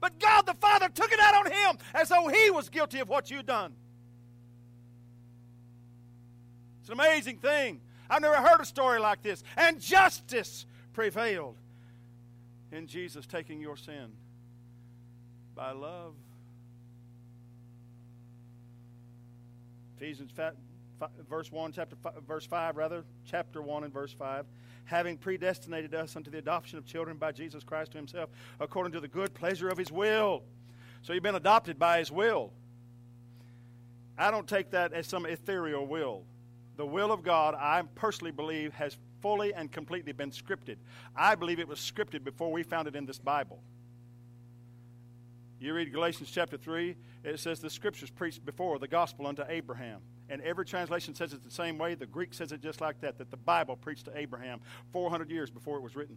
But 0.00 0.18
God 0.18 0.42
the 0.42 0.54
Father 0.54 0.88
took 0.88 1.12
it 1.12 1.20
out 1.20 1.46
on 1.46 1.52
him 1.52 1.78
as 1.94 2.08
though 2.08 2.28
he 2.28 2.50
was 2.50 2.68
guilty 2.68 2.98
of 2.98 3.08
what 3.08 3.30
you'd 3.30 3.46
done. 3.46 3.74
It's 6.80 6.88
an 6.88 6.94
amazing 7.00 7.38
thing. 7.38 7.80
I've 8.08 8.22
never 8.22 8.36
heard 8.36 8.60
a 8.60 8.64
story 8.64 9.00
like 9.00 9.22
this. 9.22 9.42
And 9.56 9.80
justice 9.80 10.66
prevailed 10.92 11.56
in 12.72 12.86
Jesus 12.86 13.26
taking 13.26 13.60
your 13.60 13.76
sin 13.76 14.12
by 15.54 15.72
love. 15.72 16.14
Ephesians 19.96 20.30
verse 21.28 21.52
1 21.52 21.72
chapter 21.72 21.96
five, 21.96 22.14
verse 22.26 22.46
5 22.46 22.76
rather 22.76 23.04
chapter 23.26 23.60
1 23.60 23.84
and 23.84 23.92
verse 23.92 24.12
5 24.12 24.46
having 24.84 25.16
predestinated 25.16 25.94
us 25.94 26.16
unto 26.16 26.30
the 26.30 26.38
adoption 26.38 26.78
of 26.78 26.86
children 26.86 27.16
by 27.16 27.32
Jesus 27.32 27.64
Christ 27.64 27.92
to 27.92 27.98
himself 27.98 28.30
according 28.60 28.92
to 28.92 29.00
the 29.00 29.08
good 29.08 29.34
pleasure 29.34 29.68
of 29.68 29.76
his 29.76 29.90
will. 29.90 30.44
So 31.02 31.12
you've 31.12 31.22
been 31.22 31.34
adopted 31.34 31.78
by 31.78 31.98
his 31.98 32.10
will. 32.10 32.52
I 34.16 34.30
don't 34.30 34.48
take 34.48 34.70
that 34.70 34.92
as 34.92 35.06
some 35.06 35.26
ethereal 35.26 35.86
will. 35.86 36.24
The 36.76 36.86
will 36.86 37.10
of 37.10 37.22
God 37.22 37.54
I 37.54 37.82
personally 37.94 38.32
believe 38.32 38.72
has 38.74 38.96
fully 39.20 39.52
and 39.52 39.72
completely 39.72 40.12
been 40.12 40.30
scripted. 40.30 40.76
I 41.16 41.34
believe 41.34 41.58
it 41.58 41.68
was 41.68 41.80
scripted 41.80 42.22
before 42.22 42.52
we 42.52 42.62
found 42.62 42.86
it 42.86 42.94
in 42.94 43.06
this 43.06 43.18
Bible 43.18 43.60
you 45.58 45.72
read 45.72 45.92
Galatians 45.92 46.30
chapter 46.30 46.56
3 46.56 46.96
it 47.24 47.40
says 47.40 47.60
the 47.60 47.70
scriptures 47.70 48.10
preached 48.10 48.44
before 48.44 48.78
the 48.78 48.88
gospel 48.88 49.26
unto 49.26 49.42
Abraham 49.48 50.00
and 50.28 50.42
every 50.42 50.64
translation 50.64 51.14
says 51.14 51.32
it 51.32 51.44
the 51.44 51.50
same 51.50 51.78
way. 51.78 51.94
The 51.94 52.06
Greek 52.06 52.34
says 52.34 52.52
it 52.52 52.60
just 52.60 52.80
like 52.80 53.00
that, 53.00 53.18
that 53.18 53.30
the 53.30 53.36
Bible 53.36 53.76
preached 53.76 54.06
to 54.06 54.18
Abraham 54.18 54.60
400 54.92 55.30
years 55.30 55.50
before 55.50 55.76
it 55.76 55.82
was 55.82 55.94
written. 55.94 56.16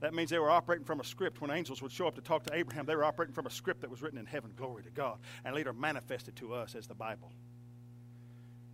That 0.00 0.14
means 0.14 0.30
they 0.30 0.38
were 0.38 0.50
operating 0.50 0.84
from 0.84 1.00
a 1.00 1.04
script. 1.04 1.40
When 1.40 1.50
angels 1.50 1.80
would 1.80 1.92
show 1.92 2.08
up 2.08 2.16
to 2.16 2.20
talk 2.20 2.42
to 2.44 2.54
Abraham, 2.54 2.86
they 2.86 2.96
were 2.96 3.04
operating 3.04 3.34
from 3.34 3.46
a 3.46 3.50
script 3.50 3.82
that 3.82 3.90
was 3.90 4.02
written 4.02 4.18
in 4.18 4.26
heaven. 4.26 4.52
Glory 4.56 4.82
to 4.82 4.90
God. 4.90 5.18
And 5.44 5.54
later 5.54 5.72
manifested 5.72 6.34
to 6.36 6.54
us 6.54 6.74
as 6.74 6.86
the 6.86 6.94
Bible. 6.94 7.30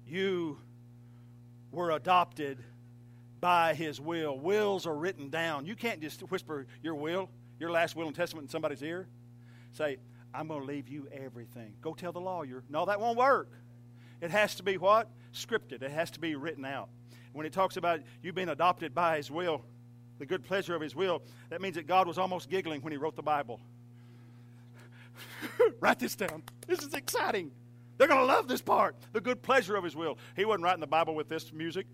You 0.07 0.59
were 1.71 1.91
adopted 1.91 2.65
by 3.41 3.75
his 3.75 4.01
will. 4.01 4.39
Wills 4.39 4.87
are 4.87 4.97
written 4.97 5.29
down. 5.29 5.67
You 5.67 5.77
can't 5.77 6.01
just 6.01 6.21
whisper 6.23 6.67
your 6.83 6.95
will, 6.95 7.29
your 7.61 7.71
last 7.71 7.95
will 7.95 8.07
and 8.07 8.17
testament 8.17 8.47
in 8.47 8.51
somebody's 8.51 8.83
ear. 8.83 9.07
Say, 9.73 9.99
I'm 10.35 10.49
going 10.49 10.61
to 10.61 10.67
leave 10.67 10.89
you 10.89 11.09
everything. 11.13 11.75
Go 11.81 11.95
tell 11.95 12.13
the 12.13 12.21
lawyer. 12.21 12.63
No, 12.69 12.85
that 12.87 13.01
won't 13.01 13.19
work. 13.19 13.51
It 14.21 14.31
has 14.31 14.55
to 14.57 14.63
be 14.63 14.77
what? 14.77 15.09
Scripted. 15.33 15.83
It 15.83 15.91
has 15.91 16.11
to 16.13 16.21
be 16.21 16.35
written 16.35 16.65
out. 16.65 16.89
When 17.33 17.47
it 17.47 17.53
talks 17.53 17.77
about 17.77 18.01
you 18.23 18.33
being 18.33 18.49
adopted 18.49 18.95
by 18.95 19.17
His 19.17 19.31
will, 19.31 19.63
the 20.19 20.27
good 20.27 20.45
pleasure 20.45 20.75
of 20.75 20.83
His 20.83 20.95
will, 20.97 21.23
that 21.51 21.61
means 21.61 21.77
that 21.77 21.87
God 21.87 22.07
was 22.07 22.19
almost 22.19 22.51
giggling 22.51 22.83
when 22.83 22.93
He 22.93 22.97
wrote 22.97 23.17
the 23.17 23.23
Bible. 23.23 23.61
Write 25.81 25.99
this 25.99 26.17
down. 26.17 26.43
This 26.67 26.83
is 26.83 26.95
exciting. 26.95 27.53
They're 27.99 28.09
going 28.09 28.21
to 28.21 28.27
love 28.27 28.49
this 28.49 28.63
part. 28.63 28.97
The 29.13 29.21
good 29.21 29.43
pleasure 29.43 29.77
of 29.77 29.85
His 29.85 29.95
will. 29.95 30.19
He 30.37 30.45
wasn't 30.45 30.65
writing 30.65 30.81
the 30.81 30.87
Bible 30.87 31.15
with 31.15 31.29
this 31.29 31.53
music. 31.53 31.87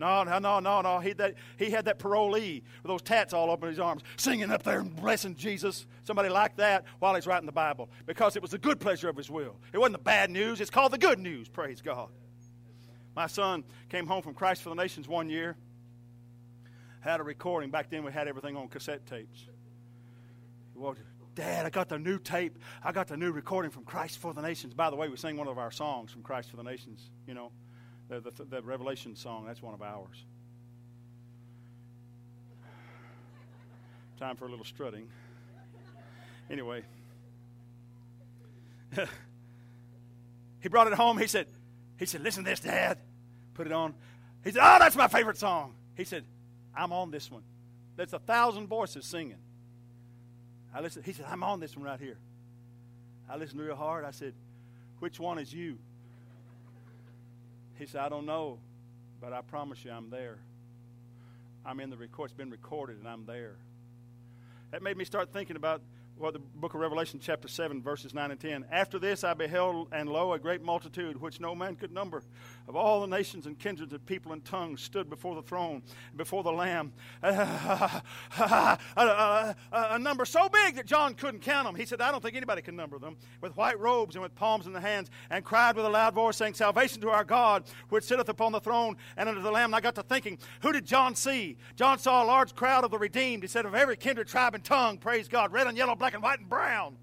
No, 0.00 0.24
no, 0.24 0.38
no, 0.38 0.60
no, 0.60 0.80
no. 0.80 0.98
He, 1.00 1.12
that, 1.14 1.34
he 1.56 1.70
had 1.70 1.86
that 1.86 1.98
parolee 1.98 2.62
with 2.82 2.88
those 2.88 3.02
tats 3.02 3.32
all 3.32 3.50
over 3.50 3.68
his 3.68 3.78
arms, 3.78 4.02
singing 4.16 4.50
up 4.50 4.62
there 4.62 4.80
and 4.80 4.94
blessing 4.96 5.34
Jesus. 5.34 5.86
Somebody 6.04 6.28
like 6.28 6.56
that 6.56 6.84
while 6.98 7.14
he's 7.14 7.26
writing 7.26 7.46
the 7.46 7.52
Bible 7.52 7.90
because 8.06 8.36
it 8.36 8.42
was 8.42 8.50
the 8.50 8.58
good 8.58 8.80
pleasure 8.80 9.08
of 9.08 9.16
His 9.16 9.30
will. 9.30 9.56
It 9.72 9.78
wasn't 9.78 9.94
the 9.94 10.02
bad 10.02 10.30
news. 10.30 10.60
It's 10.60 10.70
called 10.70 10.92
the 10.92 10.98
good 10.98 11.18
news. 11.18 11.48
Praise 11.48 11.80
God. 11.80 12.08
My 13.14 13.26
son 13.26 13.64
came 13.88 14.06
home 14.06 14.22
from 14.22 14.34
Christ 14.34 14.62
for 14.62 14.68
the 14.70 14.74
Nations 14.74 15.08
one 15.08 15.28
year. 15.28 15.56
Had 17.00 17.20
a 17.20 17.22
recording. 17.22 17.70
Back 17.70 17.90
then 17.90 18.04
we 18.04 18.12
had 18.12 18.28
everything 18.28 18.56
on 18.56 18.68
cassette 18.68 19.06
tapes. 19.06 19.46
Well, 20.74 20.96
Dad, 21.40 21.64
I 21.64 21.70
got 21.70 21.88
the 21.88 21.98
new 21.98 22.18
tape. 22.18 22.58
I 22.84 22.92
got 22.92 23.08
the 23.08 23.16
new 23.16 23.32
recording 23.32 23.70
from 23.70 23.84
Christ 23.84 24.18
for 24.18 24.34
the 24.34 24.42
Nations. 24.42 24.74
By 24.74 24.90
the 24.90 24.96
way, 24.96 25.08
we 25.08 25.16
sang 25.16 25.38
one 25.38 25.48
of 25.48 25.56
our 25.56 25.70
songs 25.70 26.12
from 26.12 26.22
Christ 26.22 26.50
for 26.50 26.58
the 26.58 26.62
Nations. 26.62 27.08
You 27.26 27.32
know, 27.32 27.50
the, 28.10 28.20
the, 28.20 28.44
the 28.44 28.60
Revelation 28.60 29.16
song. 29.16 29.46
That's 29.46 29.62
one 29.62 29.72
of 29.72 29.80
ours. 29.80 30.22
Time 34.18 34.36
for 34.36 34.44
a 34.44 34.50
little 34.50 34.66
strutting. 34.66 35.08
Anyway, 36.50 36.82
he 40.60 40.68
brought 40.68 40.88
it 40.88 40.92
home. 40.92 41.16
He 41.16 41.26
said, 41.26 41.46
he 41.98 42.04
said, 42.04 42.20
listen 42.20 42.44
to 42.44 42.50
this, 42.50 42.60
Dad. 42.60 42.98
Put 43.54 43.66
it 43.66 43.72
on. 43.72 43.94
He 44.44 44.50
said, 44.50 44.60
oh, 44.62 44.76
that's 44.78 44.94
my 44.94 45.08
favorite 45.08 45.38
song. 45.38 45.72
He 45.96 46.04
said, 46.04 46.26
I'm 46.76 46.92
on 46.92 47.10
this 47.10 47.30
one. 47.30 47.44
There's 47.96 48.12
a 48.12 48.18
thousand 48.18 48.66
voices 48.66 49.06
singing. 49.06 49.38
I 50.74 50.80
listened. 50.80 51.04
He 51.04 51.12
said, 51.12 51.26
I'm 51.28 51.42
on 51.42 51.60
this 51.60 51.76
one 51.76 51.84
right 51.84 52.00
here. 52.00 52.18
I 53.28 53.36
listened 53.36 53.60
real 53.60 53.76
hard. 53.76 54.04
I 54.04 54.10
said, 54.10 54.34
Which 54.98 55.18
one 55.18 55.38
is 55.38 55.52
you? 55.52 55.78
He 57.78 57.86
said, 57.86 58.00
I 58.02 58.08
don't 58.08 58.26
know, 58.26 58.58
but 59.20 59.32
I 59.32 59.40
promise 59.40 59.84
you 59.84 59.90
I'm 59.90 60.10
there. 60.10 60.38
I'm 61.64 61.80
in 61.80 61.90
the 61.90 61.96
record. 61.96 62.26
It's 62.26 62.34
been 62.34 62.50
recorded, 62.50 62.98
and 62.98 63.08
I'm 63.08 63.26
there. 63.26 63.54
That 64.70 64.82
made 64.82 64.96
me 64.96 65.04
start 65.04 65.32
thinking 65.32 65.56
about 65.56 65.82
well, 66.20 66.32
the 66.32 66.38
book 66.38 66.74
of 66.74 66.80
Revelation, 66.80 67.18
chapter 67.18 67.48
7, 67.48 67.82
verses 67.82 68.12
9 68.12 68.30
and 68.30 68.38
10. 68.38 68.66
After 68.70 68.98
this 68.98 69.24
I 69.24 69.32
beheld, 69.32 69.88
and 69.90 70.06
lo, 70.06 70.34
a 70.34 70.38
great 70.38 70.60
multitude, 70.62 71.18
which 71.18 71.40
no 71.40 71.54
man 71.54 71.76
could 71.76 71.92
number, 71.92 72.22
of 72.68 72.76
all 72.76 73.00
the 73.00 73.06
nations 73.06 73.46
and 73.46 73.58
kindreds 73.58 73.94
and 73.94 74.04
people 74.04 74.32
and 74.32 74.44
tongues, 74.44 74.82
stood 74.82 75.08
before 75.08 75.34
the 75.34 75.40
throne, 75.42 75.82
before 76.16 76.42
the 76.42 76.52
Lamb. 76.52 76.92
a, 77.22 78.02
a, 78.38 79.56
a, 79.72 79.98
number 79.98 80.26
so 80.26 80.46
big 80.50 80.76
that 80.76 80.84
John 80.84 81.14
couldn't 81.14 81.40
count 81.40 81.66
them. 81.66 81.74
He 81.74 81.86
said, 81.86 82.02
I 82.02 82.10
don't 82.10 82.22
think 82.22 82.36
anybody 82.36 82.60
can 82.60 82.76
number 82.76 82.98
them, 82.98 83.16
with 83.40 83.56
white 83.56 83.80
robes 83.80 84.14
and 84.14 84.22
with 84.22 84.34
palms 84.34 84.66
in 84.66 84.74
the 84.74 84.80
hands, 84.80 85.10
and 85.30 85.42
cried 85.42 85.74
with 85.74 85.86
a 85.86 85.90
loud 85.90 86.12
voice, 86.12 86.36
saying, 86.36 86.52
Salvation 86.52 87.00
to 87.00 87.08
our 87.08 87.24
God, 87.24 87.64
which 87.88 88.04
sitteth 88.04 88.28
upon 88.28 88.52
the 88.52 88.60
throne, 88.60 88.98
and 89.16 89.26
unto 89.26 89.40
the 89.40 89.50
Lamb. 89.50 89.70
And 89.70 89.76
I 89.76 89.80
got 89.80 89.94
to 89.94 90.02
thinking, 90.02 90.38
who 90.60 90.70
did 90.70 90.84
John 90.84 91.14
see? 91.14 91.56
John 91.76 91.98
saw 91.98 92.22
a 92.22 92.26
large 92.26 92.54
crowd 92.54 92.84
of 92.84 92.90
the 92.90 92.98
redeemed. 92.98 93.42
He 93.42 93.48
said, 93.48 93.64
of 93.64 93.74
every 93.74 93.96
kindred, 93.96 94.28
tribe, 94.28 94.54
and 94.54 94.62
tongue, 94.62 94.98
praise 94.98 95.26
God, 95.26 95.50
red 95.50 95.66
and 95.66 95.78
yellow, 95.78 95.96
black 95.96 96.09
black 96.10 96.14
and 96.14 96.22
white 96.22 96.40
and 96.40 96.48
brown. 96.48 96.96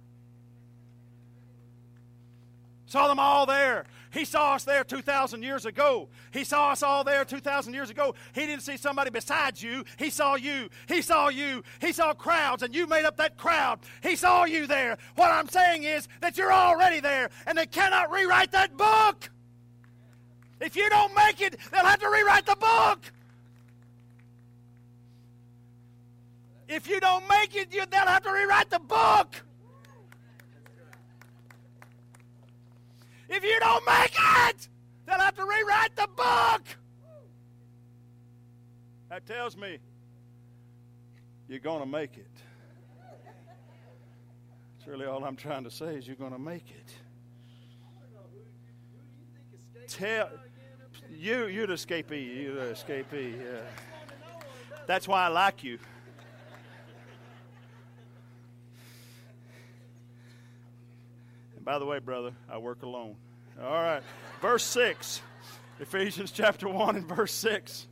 Saw 2.88 3.08
them 3.08 3.20
all 3.20 3.46
there. 3.46 3.86
He 4.12 4.24
saw 4.24 4.56
us 4.56 4.64
there 4.64 4.84
2,000 4.84 5.44
years 5.44 5.66
ago. 5.66 6.08
He 6.32 6.46
saw 6.46 6.72
us 6.72 6.82
all 6.82 7.04
there 7.04 7.26
2,000 7.26 7.74
years 7.74 7.90
ago. 7.90 8.16
He 8.34 8.46
didn't 8.46 8.64
see 8.64 8.78
somebody 8.78 9.10
besides 9.10 9.62
you. 9.62 9.84
He 9.98 10.10
saw 10.10 10.36
you. 10.36 10.70
He 10.88 11.02
saw 11.02 11.28
you. 11.28 11.64
He 11.82 11.92
saw 11.92 12.14
crowds, 12.14 12.64
and 12.64 12.74
you 12.74 12.88
made 12.88 13.06
up 13.06 13.18
that 13.18 13.38
crowd. 13.38 13.80
He 14.02 14.16
saw 14.16 14.46
you 14.46 14.68
there. 14.68 14.98
What 15.16 15.32
I'm 15.32 15.50
saying 15.50 15.84
is 15.84 16.08
that 16.22 16.38
you're 16.38 16.54
already 16.54 17.02
there, 17.02 17.30
and 17.46 17.58
they 17.58 17.66
cannot 17.66 18.10
rewrite 18.12 18.52
that 18.54 18.78
book. 18.78 19.30
If 20.62 20.76
you 20.76 20.90
don't 20.90 21.14
make 21.14 21.42
it, 21.42 21.58
they'll 21.72 21.86
have 21.86 22.00
to 22.00 22.10
rewrite 22.10 22.46
the 22.46 22.56
book. 22.56 23.00
If 26.68 26.88
you 26.90 27.00
don't 27.00 27.28
make 27.30 27.56
it, 27.56 27.74
you, 27.74 27.86
they'll 27.90 28.06
have 28.06 28.24
to 28.24 28.32
rewrite 28.32 28.70
the 28.70 28.80
book. 28.80 29.36
If 33.30 33.44
you 33.44 33.60
don't 33.60 33.86
make 33.86 34.16
it, 34.50 34.68
they'll 35.06 35.20
have 35.20 35.36
to 35.36 35.44
rewrite 35.44 35.96
the 35.96 36.08
book. 36.16 36.64
That 39.10 39.26
tells 39.26 39.56
me 39.56 39.80
you're 41.48 41.60
going 41.60 41.80
to 41.80 41.86
make 41.86 42.18
it. 42.18 42.28
That's 44.78 44.88
really 44.88 45.06
all 45.06 45.24
I'm 45.24 45.38
trying 45.38 45.64
to 45.64 45.72
say 45.72 45.96
is 45.96 46.06
you're 46.08 46.16
going 46.18 46.34
to 46.34 46.40
make 46.40 46.70
it. 46.70 46.94
Tell 49.88 50.30
you, 51.10 51.48
you're 51.48 51.68
the 51.68 51.76
escapee. 51.76 52.44
You're 52.44 52.56
the 52.56 52.74
escapee. 52.74 53.40
Yeah. 53.40 53.62
That's 54.86 55.08
why 55.08 55.24
I 55.26 55.28
like 55.30 55.64
you. 55.64 55.80
By 61.68 61.80
the 61.80 61.86
way, 61.86 62.00
brother, 62.00 62.32
I 62.50 62.60
work 62.60 62.84
alone. 62.84 63.18
All 63.62 63.70
right. 63.70 64.02
verse 64.40 64.64
6. 64.64 65.22
Ephesians 65.82 66.32
chapter 66.32 66.70
1 66.70 66.96
and 66.96 67.06
verse 67.06 67.34
6. 67.34 67.88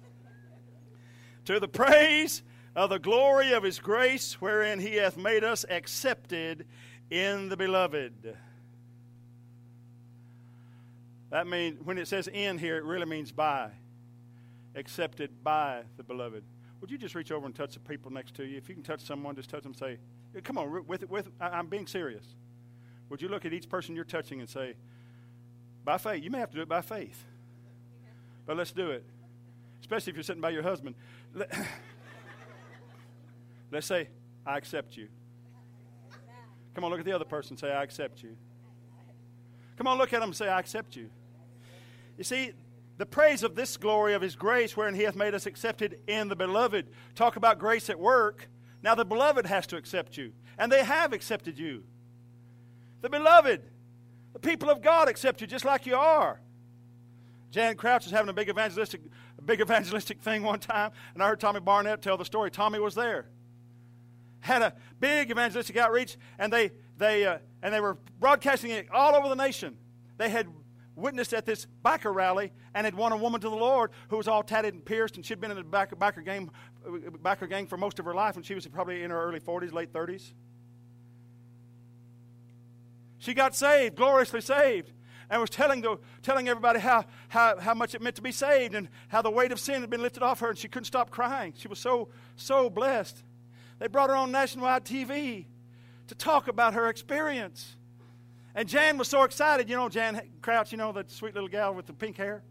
To 1.44 1.60
the 1.60 1.67
praise 1.67 2.41
of 2.74 2.89
the 2.89 3.00
glory 3.00 3.51
of 3.51 3.63
his 3.63 3.79
grace, 3.79 4.39
wherein 4.39 4.79
he 4.79 4.96
hath 4.96 5.17
made 5.17 5.44
us 5.44 5.65
accepted 5.70 6.65
in 7.10 7.50
the 7.50 7.58
beloved. 7.58 8.38
That 11.32 11.46
means, 11.46 11.84
when 11.84 11.98
it 11.98 12.08
says 12.08 12.29
in 12.29 12.58
here, 12.58 12.77
it 12.77 12.86
really 12.86 13.05
means 13.05 13.34
by. 13.34 13.72
Accepted 14.74 15.44
by 15.44 15.82
the 15.98 16.03
beloved. 16.03 16.46
Would 16.79 16.91
you 16.91 16.98
just 16.98 17.13
reach 17.13 17.34
over 17.34 17.46
and 17.46 17.53
touch 17.53 17.74
the 17.74 17.82
people 17.82 18.10
next 18.10 18.36
to 18.36 18.46
you? 18.46 18.55
If 18.55 18.70
you 18.70 18.75
can 18.75 18.86
touch 18.86 19.01
someone, 19.01 19.36
just 19.36 19.50
touch 19.50 19.63
them 19.63 19.74
say, 19.74 19.98
Come 20.46 20.58
on, 20.58 20.88
with, 20.88 21.10
with, 21.10 21.27
I'm 21.41 21.67
being 21.67 21.88
serious. 21.88 22.24
Would 23.09 23.21
you 23.21 23.27
look 23.27 23.45
at 23.45 23.53
each 23.53 23.69
person 23.69 23.95
you're 23.95 24.03
touching 24.03 24.39
and 24.39 24.50
say, 24.50 24.75
by 25.83 25.97
faith? 25.97 26.24
You 26.24 26.31
may 26.31 26.39
have 26.39 26.50
to 26.50 26.55
do 26.55 26.62
it 26.62 26.69
by 26.69 26.81
faith. 26.81 27.24
But 28.45 28.57
let's 28.57 28.71
do 28.71 28.91
it. 28.91 29.03
Especially 29.81 30.12
if 30.12 30.15
you're 30.17 30.24
sitting 30.24 30.41
by 30.41 30.50
your 30.50 30.63
husband. 30.63 30.95
Let's 33.71 33.88
say, 33.88 34.07
I 34.45 34.57
accept 34.57 34.95
you. 34.95 35.07
Come 36.74 36.83
on, 36.83 36.91
look 36.91 37.00
at 37.00 37.05
the 37.05 37.13
other 37.13 37.25
person 37.25 37.53
and 37.53 37.59
say, 37.59 37.71
I 37.71 37.83
accept 37.83 38.24
you. 38.24 38.35
Come 39.77 39.88
on, 39.88 39.97
look 39.97 40.13
at 40.13 40.21
him 40.21 40.29
and 40.29 40.35
say, 40.35 40.47
I 40.47 40.59
accept 40.59 40.95
you. 40.95 41.09
You 42.17 42.24
see, 42.24 42.53
the 42.97 43.05
praise 43.05 43.43
of 43.43 43.55
this 43.55 43.77
glory 43.77 44.13
of 44.13 44.21
his 44.21 44.35
grace, 44.35 44.77
wherein 44.77 44.93
he 44.93 45.03
hath 45.03 45.15
made 45.15 45.33
us 45.33 45.45
accepted 45.45 46.00
in 46.07 46.29
the 46.29 46.35
beloved. 46.35 46.88
Talk 47.15 47.35
about 47.35 47.59
grace 47.59 47.89
at 47.89 48.00
work. 48.00 48.47
Now 48.81 48.95
the 48.95 49.05
beloved 49.05 49.45
has 49.45 49.67
to 49.67 49.77
accept 49.77 50.17
you, 50.17 50.31
and 50.57 50.71
they 50.71 50.83
have 50.83 51.12
accepted 51.12 51.57
you. 51.57 51.83
The 53.05 53.09
beloved, 53.12 53.62
the 54.33 54.39
people 54.39 54.67
of 54.67 54.81
God 54.81 55.07
accept 55.07 55.39
you 55.39 55.45
just 55.45 55.63
like 55.63 55.85
you 55.85 55.95
are. 55.95 56.41
Jan 57.51 57.75
Crouch 57.75 58.05
was 58.05 58.12
having 58.12 58.29
a 58.29 58.33
big 58.33 58.50
evangelistic, 58.50 59.00
a 59.38 59.43
big 59.43 59.62
evangelistic 59.62 60.21
thing 60.21 60.41
one 60.41 60.57
time, 60.57 60.89
and 61.13 61.21
I 61.21 61.27
heard 61.27 61.39
Tommy 61.39 61.59
Barnett 61.59 62.01
tell 62.01 62.17
the 62.17 62.25
story. 62.25 62.50
Tommy 62.50 62.79
was 62.79 62.95
there. 62.95 63.27
Had 64.39 64.63
a 64.63 64.74
big 65.00 65.29
evangelistic 65.29 65.77
outreach, 65.77 66.17
and 66.39 66.51
they, 66.51 66.71
they, 66.97 67.27
uh, 67.27 67.38
and 67.62 67.71
they 67.71 67.79
were 67.79 68.00
broadcasting 68.19 68.71
it 68.71 68.88
all 68.91 69.13
over 69.13 69.29
the 69.29 69.35
nation. 69.35 69.77
They 70.17 70.29
had 70.29 70.47
witnessed 70.95 71.35
at 71.35 71.45
this 71.45 71.67
biker 71.85 72.12
rally 72.12 72.53
and 72.74 72.85
had 72.85 72.95
won 72.95 73.12
a 73.12 73.17
woman 73.17 73.39
to 73.41 73.50
the 73.50 73.55
Lord 73.55 73.91
who 74.07 74.17
was 74.17 74.27
all 74.27 74.41
tatted 74.41 74.74
and 74.74 74.83
pierced, 74.83 75.15
and 75.15 75.24
she'd 75.24 75.39
been 75.39 75.51
in 75.51 75.57
the 75.57 75.63
biker, 75.63 75.93
biker, 75.93 76.25
gang, 76.25 76.50
biker 76.83 77.47
gang 77.47 77.67
for 77.67 77.77
most 77.77 78.00
of 78.00 78.05
her 78.05 78.15
life, 78.15 78.35
and 78.35 78.43
she 78.43 78.55
was 78.55 78.65
probably 78.65 79.03
in 79.03 79.12
her 79.12 79.24
early 79.24 79.39
40s, 79.39 79.71
late 79.74 79.93
30s. 79.93 80.33
She 83.17 83.34
got 83.34 83.55
saved, 83.55 83.95
gloriously 83.95 84.41
saved, 84.41 84.91
and 85.29 85.41
was 85.41 85.50
telling, 85.50 85.81
the, 85.81 85.98
telling 86.22 86.48
everybody 86.48 86.79
how, 86.79 87.05
how, 87.29 87.57
how 87.57 87.74
much 87.74 87.95
it 87.95 88.01
meant 88.01 88.15
to 88.17 88.22
be 88.22 88.31
saved 88.31 88.75
and 88.75 88.89
how 89.07 89.22
the 89.22 89.31
weight 89.31 89.51
of 89.51 89.60
sin 89.60 89.81
had 89.81 89.89
been 89.89 90.01
lifted 90.01 90.24
off 90.24 90.39
her, 90.39 90.50
and 90.50 90.57
she 90.57 90.67
couldn't 90.67 90.86
stop 90.86 91.10
crying. 91.10 91.53
She 91.55 91.67
was 91.67 91.79
so, 91.79 92.10
so 92.36 92.69
blessed. 92.69 93.24
They 93.79 93.88
brought 93.88 94.10
her 94.10 94.15
on 94.15 94.31
nationwide 94.31 94.86
TV 94.86 95.45
to 96.07 96.15
talk 96.15 96.48
about 96.48 96.74
her 96.74 96.89
experience. 96.89 97.75
And 98.53 98.69
Jan 98.69 98.98
was 98.98 99.10
so 99.10 99.24
excited. 99.24 99.69
You 99.69 99.75
know, 99.75 99.89
Jan 99.89 100.22
Crouch, 100.41 100.72
you 100.72 100.77
know, 100.77 100.91
that 100.93 101.12
sweet 101.12 101.34
little 101.34 101.50
gal 101.50 101.74
with 101.74 101.88
the 101.88 101.93
pink 101.93 102.17
hair? 102.17 102.43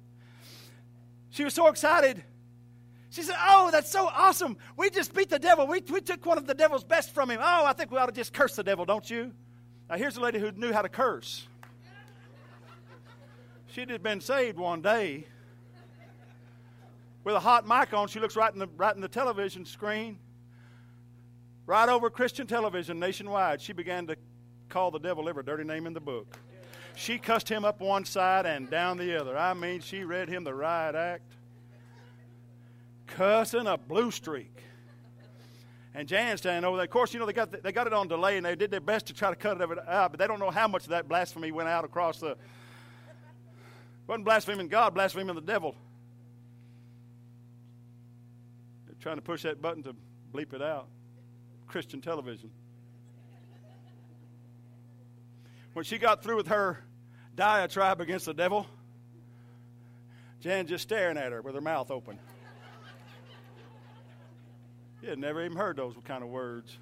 She 1.31 1.45
was 1.45 1.55
so 1.55 1.69
excited. 1.69 2.23
She 3.11 3.23
said, 3.23 3.37
Oh, 3.39 3.71
that's 3.71 3.91
so 3.91 4.07
awesome. 4.07 4.57
We 4.77 4.91
just 4.91 5.15
beat 5.15 5.31
the 5.31 5.39
devil. 5.39 5.67
We, 5.67 5.81
we 5.89 6.01
took 6.01 6.27
one 6.27 6.37
of 6.37 6.47
the 6.47 6.55
devil's 6.55 6.85
best 6.85 7.15
from 7.15 7.31
him. 7.31 7.41
Oh, 7.43 7.65
I 7.65 7.73
think 7.73 7.91
we 7.91 7.99
ought 7.99 8.07
to 8.07 8.13
just 8.13 8.33
curse 8.33 8.57
the 8.57 8.65
devil, 8.65 8.85
don't 8.85 9.09
you? 9.09 9.33
Now, 9.89 9.97
here's 9.97 10.17
a 10.17 10.21
lady 10.21 10.39
who 10.39 10.51
knew 10.53 10.73
how 10.73 10.83
to 10.83 10.89
curse. 10.89 11.47
She'd 13.69 14.03
been 14.03 14.21
saved 14.21 14.57
one 14.57 14.81
day. 14.83 15.27
With 17.25 17.35
a 17.35 17.41
hot 17.41 17.67
mic 17.67 17.93
on, 17.93 18.09
she 18.09 18.21
looks 18.21 18.37
right 18.37 18.53
in 18.53 18.59
the, 18.59 18.69
right 18.77 18.95
in 18.95 19.01
the 19.01 19.09
television 19.09 19.65
screen, 19.65 20.19
right 21.67 21.89
over 21.89 22.11
Christian 22.11 22.47
television 22.47 23.01
nationwide. 23.01 23.61
She 23.61 23.73
began 23.73 24.07
to 24.07 24.17
call 24.69 24.91
the 24.91 24.99
devil 24.99 25.29
every 25.29 25.43
dirty 25.43 25.65
name 25.65 25.87
in 25.87 25.93
the 25.95 26.01
book. 26.01 26.39
She 26.97 27.19
cussed 27.19 27.49
him 27.49 27.65
up 27.65 27.81
one 27.81 28.05
side 28.05 28.47
and 28.47 28.71
down 28.71 28.99
the 28.99 29.19
other. 29.21 29.37
I 29.37 29.55
mean, 29.55 29.81
she 29.81 30.05
read 30.05 30.29
him 30.29 30.45
the 30.45 30.55
riot 30.55 30.95
act. 30.95 31.33
Cussing 33.07 33.67
a 33.67 33.77
blue 33.77 34.11
streak. 34.11 34.63
And 35.95 36.09
Jan 36.09 36.37
standing 36.37 36.65
over 36.65 36.75
oh, 36.75 36.77
there. 36.77 36.85
Of 36.85 36.91
course, 36.91 37.15
you 37.15 37.21
know, 37.21 37.27
they 37.27 37.33
got, 37.33 37.53
the, 37.53 37.59
they 37.59 37.71
got 37.71 37.87
it 37.87 37.93
on 37.93 38.09
delay 38.09 38.37
and 38.37 38.45
they 38.45 38.57
did 38.57 38.71
their 38.73 38.81
best 38.81 39.07
to 39.07 39.15
try 39.15 39.31
to 39.31 39.37
cut 39.37 39.61
it 39.61 39.89
out, 39.89 40.11
but 40.11 40.19
they 40.19 40.27
don't 40.27 40.41
know 40.41 40.51
how 40.51 40.67
much 40.67 40.83
of 40.85 40.89
that 40.91 41.09
blasphemy 41.09 41.53
went 41.53 41.69
out 41.69 41.85
across 41.85 42.19
the. 42.19 42.37
wasn't 44.09 44.25
blaspheming 44.25 44.67
God, 44.67 44.93
blaspheming 44.93 45.37
the 45.37 45.41
devil. 45.41 45.77
They're 48.87 48.97
trying 49.01 49.17
to 49.17 49.23
push 49.23 49.43
that 49.43 49.63
button 49.63 49.85
to 49.85 49.95
bleep 50.33 50.53
it 50.53 50.63
out. 50.63 50.89
Christian 51.69 52.01
television. 52.01 52.51
when 55.75 55.85
she 55.85 55.99
got 55.99 56.23
through 56.23 56.37
with 56.37 56.49
her 56.49 56.79
diatribe 57.35 58.01
against 58.01 58.27
the 58.27 58.35
devil, 58.35 58.67
Jan 60.41 60.67
just 60.67 60.83
staring 60.83 61.17
at 61.19 61.33
her 61.33 61.43
with 61.43 61.55
her 61.55 61.61
mouth 61.61 61.91
open. 61.91 62.19
He 65.05 65.11
had 65.11 65.19
never 65.19 65.45
even 65.45 65.59
heard 65.59 65.77
those 65.77 65.95
kind 66.07 66.23
of 66.23 66.31
words. 66.31 66.79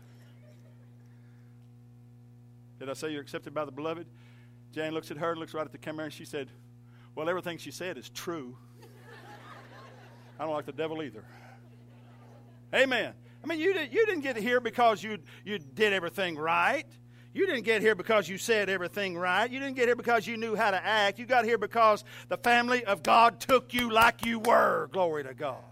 Did 2.79 2.89
I 2.89 2.93
say 2.93 3.11
you're 3.11 3.21
accepted 3.21 3.53
by 3.53 3.65
the 3.65 3.73
beloved? 3.73 4.07
Jan 4.73 4.95
looks 4.95 5.11
at 5.11 5.17
her, 5.17 5.33
and 5.33 5.41
looks 5.41 5.55
right 5.55 5.65
at 5.65 5.73
the 5.73 5.79
camera, 5.79 6.05
and 6.05 6.15
she 6.15 6.25
said, 6.25 6.49
Well, 7.17 7.29
everything 7.29 7.59
she 7.59 7.73
said 7.73 7.99
is 7.99 8.09
true. 8.11 8.57
I 10.39 10.45
don't 10.45 10.53
like 10.53 10.67
the 10.67 10.73
devil 10.73 11.03
either. 11.03 11.25
Amen. 12.73 13.13
I 13.43 13.47
mean, 13.49 13.59
you, 13.59 13.75
did, 13.75 13.93
you 13.93 14.07
didn't 14.07 14.23
get 14.23 14.37
here 14.37 14.61
because 14.61 15.03
you, 15.03 15.19
you 15.45 15.59
did 15.59 15.93
everything 15.93 16.37
right. 16.37 16.87
You 17.35 17.45
didn't 17.47 17.65
get 17.65 17.83
here 17.83 17.97
because 17.97 18.29
you 18.29 18.39
said 18.39 18.69
everything 18.69 19.19
right. 19.19 19.51
You 19.51 19.59
didn't 19.59 19.75
get 19.75 19.89
here 19.89 19.97
because 19.97 20.29
you 20.29 20.37
knew 20.37 20.55
how 20.55 20.71
to 20.71 20.85
act. 20.85 21.19
You 21.19 21.27
got 21.27 21.45
here 21.45 21.59
because 21.59 22.05
the 22.29 22.37
family 22.37 22.85
of 22.85 23.03
God 23.03 23.41
took 23.41 23.75
you 23.75 23.91
like 23.91 24.25
you 24.25 24.39
were. 24.39 24.91
Glory 24.93 25.25
to 25.25 25.35
God. 25.35 25.65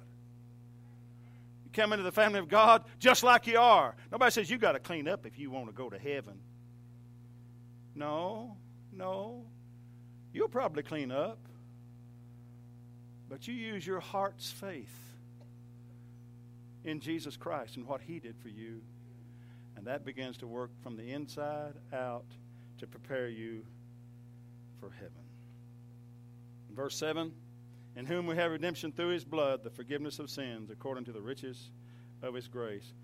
You 1.72 1.82
come 1.82 1.92
into 1.92 2.02
the 2.02 2.12
family 2.12 2.38
of 2.38 2.48
God 2.48 2.84
just 2.98 3.22
like 3.22 3.46
you 3.46 3.58
are. 3.58 3.94
Nobody 4.10 4.30
says 4.30 4.50
you 4.50 4.58
got 4.58 4.72
to 4.72 4.80
clean 4.80 5.08
up 5.08 5.26
if 5.26 5.38
you 5.38 5.50
want 5.50 5.66
to 5.66 5.72
go 5.72 5.88
to 5.88 5.98
heaven. 5.98 6.38
No, 7.94 8.56
no. 8.92 9.44
You'll 10.32 10.48
probably 10.48 10.82
clean 10.82 11.10
up. 11.10 11.38
But 13.28 13.46
you 13.46 13.54
use 13.54 13.86
your 13.86 14.00
heart's 14.00 14.50
faith 14.50 14.96
in 16.84 17.00
Jesus 17.00 17.36
Christ 17.36 17.76
and 17.76 17.86
what 17.86 18.00
He 18.00 18.18
did 18.18 18.36
for 18.38 18.48
you 18.48 18.80
and 19.80 19.86
that 19.86 20.04
begins 20.04 20.36
to 20.36 20.46
work 20.46 20.70
from 20.82 20.94
the 20.94 21.10
inside 21.10 21.72
out 21.90 22.26
to 22.76 22.86
prepare 22.86 23.30
you 23.30 23.64
for 24.78 24.90
heaven. 24.90 25.24
Verse 26.76 26.94
7 26.96 27.32
In 28.00 28.06
whom 28.06 28.26
we 28.26 28.34
have 28.36 28.50
redemption 28.50 28.92
through 28.92 29.10
his 29.10 29.26
blood, 29.26 29.62
the 29.62 29.68
forgiveness 29.68 30.18
of 30.20 30.30
sins, 30.30 30.70
according 30.70 31.04
to 31.04 31.12
the 31.12 31.20
riches 31.20 31.70
of 32.22 32.32
his 32.32 32.48
grace. 32.48 32.94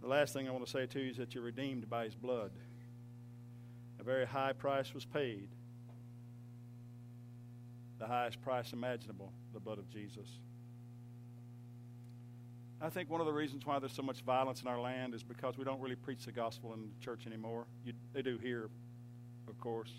The 0.00 0.08
last 0.08 0.32
thing 0.32 0.48
I 0.48 0.52
want 0.52 0.64
to 0.64 0.70
say 0.70 0.86
to 0.86 1.00
you 1.00 1.10
is 1.10 1.18
that 1.18 1.34
you're 1.34 1.44
redeemed 1.44 1.90
by 1.90 2.04
his 2.04 2.14
blood. 2.14 2.50
A 4.00 4.02
very 4.02 4.24
high 4.24 4.54
price 4.54 4.94
was 4.94 5.04
paid, 5.04 5.50
the 7.98 8.06
highest 8.06 8.40
price 8.40 8.72
imaginable, 8.72 9.34
the 9.52 9.60
blood 9.60 9.76
of 9.76 9.90
Jesus. 9.90 10.26
I 12.80 12.88
think 12.88 13.10
one 13.10 13.20
of 13.20 13.26
the 13.26 13.34
reasons 13.34 13.66
why 13.66 13.78
there's 13.78 13.92
so 13.92 14.02
much 14.02 14.22
violence 14.22 14.62
in 14.62 14.66
our 14.66 14.80
land 14.80 15.12
is 15.12 15.22
because 15.22 15.58
we 15.58 15.64
don't 15.64 15.82
really 15.82 15.94
preach 15.94 16.24
the 16.24 16.32
gospel 16.32 16.72
in 16.72 16.80
the 16.80 17.04
church 17.04 17.26
anymore. 17.26 17.66
You, 17.84 17.92
they 18.14 18.22
do 18.22 18.38
here, 18.38 18.70
of 19.46 19.60
course. 19.60 19.92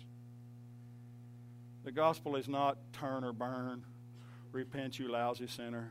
The 1.84 1.92
gospel 1.92 2.34
is 2.34 2.48
not 2.48 2.78
turn 2.92 3.22
or 3.22 3.32
burn, 3.32 3.84
repent, 4.52 4.98
you 4.98 5.08
lousy 5.08 5.46
sinner. 5.46 5.90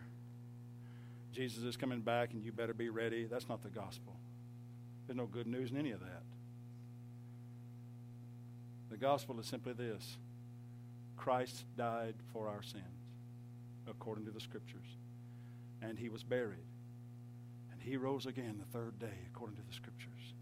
Jesus 1.31 1.63
is 1.63 1.77
coming 1.77 2.01
back 2.01 2.33
and 2.33 2.43
you 2.43 2.51
better 2.51 2.73
be 2.73 2.89
ready. 2.89 3.25
That's 3.25 3.47
not 3.47 3.61
the 3.61 3.69
gospel. 3.69 4.15
There's 5.07 5.17
no 5.17 5.25
good 5.25 5.47
news 5.47 5.71
in 5.71 5.77
any 5.77 5.91
of 5.91 5.99
that. 5.99 6.23
The 8.89 8.97
gospel 8.97 9.39
is 9.39 9.45
simply 9.45 9.73
this 9.73 10.17
Christ 11.15 11.65
died 11.77 12.15
for 12.33 12.47
our 12.47 12.63
sins, 12.63 12.83
according 13.87 14.25
to 14.25 14.31
the 14.31 14.39
scriptures, 14.39 14.97
and 15.81 15.97
he 15.97 16.09
was 16.09 16.23
buried 16.23 16.65
And 17.71 17.81
he 17.81 17.97
rose 17.97 18.25
again 18.25 18.59
the 18.59 18.77
third 18.77 18.99
day, 18.99 19.27
according 19.33 19.57
to 19.57 19.63
the 19.67 19.73
scriptures. 19.73 20.33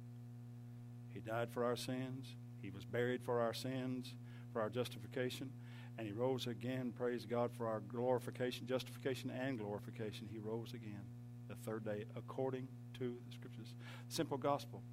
He 1.13 1.19
died 1.19 1.49
for 1.51 1.63
our 1.65 1.75
sins. 1.75 2.35
He 2.61 2.69
was 2.69 2.85
buried 2.85 3.21
for 3.21 3.41
our 3.41 3.53
sins, 3.53 4.13
for 4.51 4.61
our 4.61 4.69
justification. 4.69 5.51
And 5.97 6.05
he 6.05 6.13
rose 6.13 6.47
again, 6.47 6.93
praise 6.95 7.25
God, 7.25 7.51
for 7.57 7.67
our 7.67 7.79
glorification, 7.79 8.67
justification, 8.67 9.31
and 9.31 9.57
glorification. 9.57 10.27
He 10.31 10.37
rose 10.37 10.73
again 10.73 11.01
the 11.47 11.55
third 11.55 11.85
day, 11.85 12.05
according 12.15 12.67
to 12.99 13.15
the 13.25 13.33
scriptures. 13.33 13.73
Simple 14.07 14.37
gospel. 14.37 14.83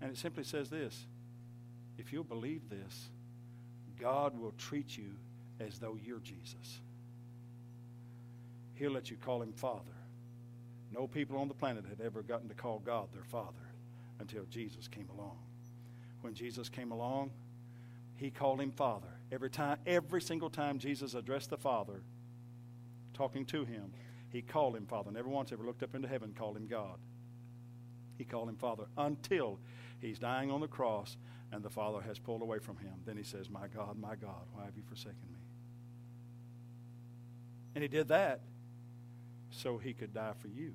And 0.00 0.10
it 0.10 0.18
simply 0.18 0.44
says 0.44 0.70
this 0.70 1.06
if 1.98 2.12
you'll 2.12 2.24
believe 2.24 2.68
this, 2.68 3.08
God 4.00 4.38
will 4.38 4.52
treat 4.58 4.96
you 4.96 5.10
as 5.60 5.78
though 5.78 5.96
you're 6.02 6.18
Jesus. 6.18 6.80
He'll 8.74 8.90
let 8.90 9.10
you 9.10 9.16
call 9.16 9.40
him 9.42 9.52
Father. 9.52 9.92
No 10.92 11.06
people 11.06 11.38
on 11.38 11.48
the 11.48 11.54
planet 11.54 11.84
had 11.88 12.00
ever 12.00 12.22
gotten 12.22 12.48
to 12.48 12.54
call 12.54 12.80
God 12.84 13.08
their 13.12 13.24
Father 13.24 13.70
until 14.20 14.44
Jesus 14.50 14.88
came 14.88 15.08
along. 15.16 15.38
When 16.22 16.34
Jesus 16.34 16.68
came 16.68 16.90
along, 16.92 17.30
he 18.16 18.30
called 18.30 18.60
him 18.60 18.70
Father. 18.70 19.08
Every 19.32 19.50
time, 19.50 19.78
every 19.86 20.20
single 20.20 20.50
time 20.50 20.78
Jesus 20.78 21.14
addressed 21.14 21.50
the 21.50 21.56
Father, 21.56 22.02
talking 23.12 23.44
to 23.46 23.64
him, 23.64 23.92
he 24.30 24.42
called 24.42 24.76
him 24.76 24.86
Father. 24.86 25.10
Never 25.10 25.28
once 25.28 25.52
ever 25.52 25.64
looked 25.64 25.82
up 25.82 25.94
into 25.94 26.08
heaven 26.08 26.34
called 26.36 26.56
him 26.56 26.66
God. 26.66 26.98
He 28.16 28.24
called 28.24 28.48
him 28.48 28.56
Father 28.56 28.84
until 28.96 29.58
he's 30.00 30.18
dying 30.18 30.50
on 30.50 30.60
the 30.60 30.68
cross 30.68 31.16
and 31.52 31.62
the 31.62 31.70
Father 31.70 32.00
has 32.00 32.18
pulled 32.18 32.42
away 32.42 32.58
from 32.58 32.76
him. 32.78 32.94
Then 33.04 33.16
he 33.16 33.22
says, 33.22 33.48
My 33.48 33.68
God, 33.68 33.98
my 33.98 34.16
God, 34.16 34.46
why 34.52 34.64
have 34.64 34.76
you 34.76 34.82
forsaken 34.88 35.16
me? 35.32 35.38
And 37.74 37.82
he 37.82 37.88
did 37.88 38.08
that 38.08 38.40
so 39.50 39.78
he 39.78 39.92
could 39.92 40.12
die 40.12 40.32
for 40.40 40.48
you. 40.48 40.74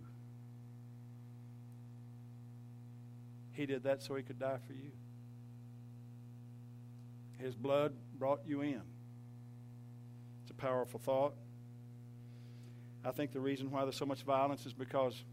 He 3.51 3.65
did 3.65 3.83
that 3.83 4.01
so 4.01 4.15
he 4.15 4.23
could 4.23 4.39
die 4.39 4.59
for 4.65 4.73
you. 4.73 4.91
His 7.39 7.55
blood 7.55 7.93
brought 8.17 8.41
you 8.45 8.61
in. 8.61 8.81
It's 10.43 10.51
a 10.51 10.53
powerful 10.53 10.99
thought. 10.99 11.33
I 13.03 13.11
think 13.11 13.31
the 13.31 13.39
reason 13.39 13.71
why 13.71 13.83
there's 13.83 13.95
so 13.95 14.05
much 14.05 14.23
violence 14.23 14.65
is 14.65 14.73
because 14.73 15.23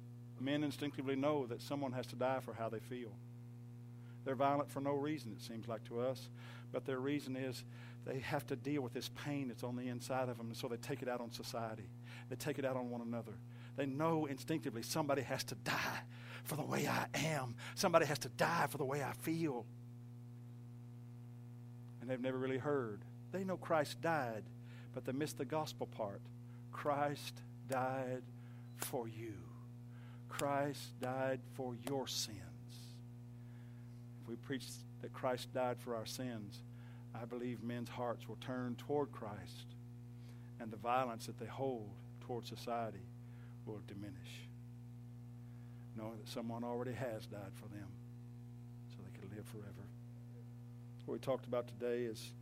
men 0.41 0.63
instinctively 0.63 1.17
know 1.17 1.47
that 1.47 1.61
someone 1.61 1.93
has 1.93 2.07
to 2.09 2.17
die 2.17 2.41
for 2.41 2.55
how 2.55 2.69
they 2.69 2.79
feel. 2.79 3.11
They're 4.25 4.35
violent 4.35 4.71
for 4.71 4.81
no 4.81 4.93
reason, 4.93 5.33
it 5.33 5.43
seems 5.43 5.69
like 5.69 5.85
to 5.85 6.01
us, 6.01 6.29
but 6.73 6.85
their 6.85 6.99
reason 6.99 7.37
is 7.37 7.65
they 8.05 8.19
have 8.21 8.47
to 8.49 8.57
deal 8.57 8.83
with 8.83 8.93
this 8.93 9.11
pain 9.25 9.49
that's 9.49 9.63
on 9.63 9.77
the 9.77 9.89
inside 9.89 10.29
of 10.29 10.37
them, 10.37 10.49
and 10.49 10.57
so 10.57 10.69
they 10.69 10.77
take 10.77 11.03
it 11.03 11.09
out 11.09 11.21
on 11.21 11.33
society. 11.33 11.89
They 12.29 12.37
take 12.37 12.59
it 12.59 12.65
out 12.65 12.77
on 12.77 12.91
one 12.91 13.03
another. 13.03 13.33
They 13.77 13.87
know 13.87 14.27
instinctively 14.27 14.83
somebody 14.83 15.23
has 15.23 15.45
to 15.45 15.55
die 15.57 16.03
for 16.45 16.57
the 16.57 16.65
way 16.65 16.87
I 16.87 17.07
am, 17.15 17.57
somebody 17.75 18.07
has 18.07 18.19
to 18.21 18.29
die 18.29 18.67
for 18.69 18.79
the 18.79 18.85
way 18.85 19.03
I 19.03 19.13
feel. 19.13 19.67
And 22.07 22.13
they've 22.13 22.21
never 22.21 22.39
really 22.39 22.59
heard. 22.59 23.01
They 23.33 23.43
know 23.43 23.57
Christ 23.57 24.01
died, 24.01 24.45
but 24.95 25.05
they 25.05 25.11
miss 25.11 25.33
the 25.33 25.45
gospel 25.45 25.89
part. 25.89 26.21
Christ 26.71 27.43
died 27.69 28.23
for 28.77 29.09
you. 29.09 29.35
Christ 30.29 31.01
died 31.01 31.41
for 31.55 31.75
your 31.89 32.07
sins. 32.07 32.39
If 34.23 34.29
we 34.29 34.37
preach 34.37 34.67
that 35.03 35.13
Christ 35.13 35.53
died 35.53 35.79
for 35.81 35.97
our 35.97 36.07
sins, 36.07 36.61
I 37.21 37.25
believe 37.25 37.65
men's 37.65 37.89
hearts 37.89 38.29
will 38.29 38.39
turn 38.41 38.77
toward 38.77 39.11
Christ 39.11 39.67
and 40.61 40.71
the 40.71 40.77
violence 40.77 41.27
that 41.27 41.41
they 41.41 41.47
hold 41.47 41.91
toward 42.21 42.47
society 42.47 43.03
will 43.65 43.81
diminish. 43.89 44.47
Knowing 45.97 46.19
that 46.19 46.29
someone 46.29 46.63
already 46.63 46.93
has 46.93 47.27
died 47.27 47.53
for 47.57 47.67
them 47.75 47.89
so 48.91 49.03
they 49.03 49.19
can 49.19 49.37
live 49.37 49.47
forever. 49.47 49.86
What 51.07 51.15
we 51.15 51.19
talked 51.19 51.47
about 51.47 51.69
today 51.69 52.03
is 52.03 52.33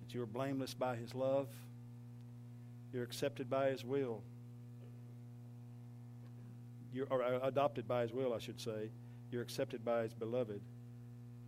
that 0.00 0.14
you 0.14 0.22
are 0.22 0.26
blameless 0.26 0.74
by 0.74 0.96
his 0.96 1.14
love, 1.14 1.48
you're 2.92 3.04
accepted 3.04 3.48
by 3.48 3.68
his 3.68 3.84
will, 3.84 4.22
you 6.96 7.06
are 7.10 7.22
uh, 7.22 7.40
adopted 7.42 7.86
by 7.86 8.02
his 8.02 8.12
will, 8.12 8.32
I 8.32 8.38
should 8.38 8.58
say. 8.58 8.90
You're 9.30 9.42
accepted 9.42 9.84
by 9.84 10.02
his 10.02 10.14
beloved 10.14 10.62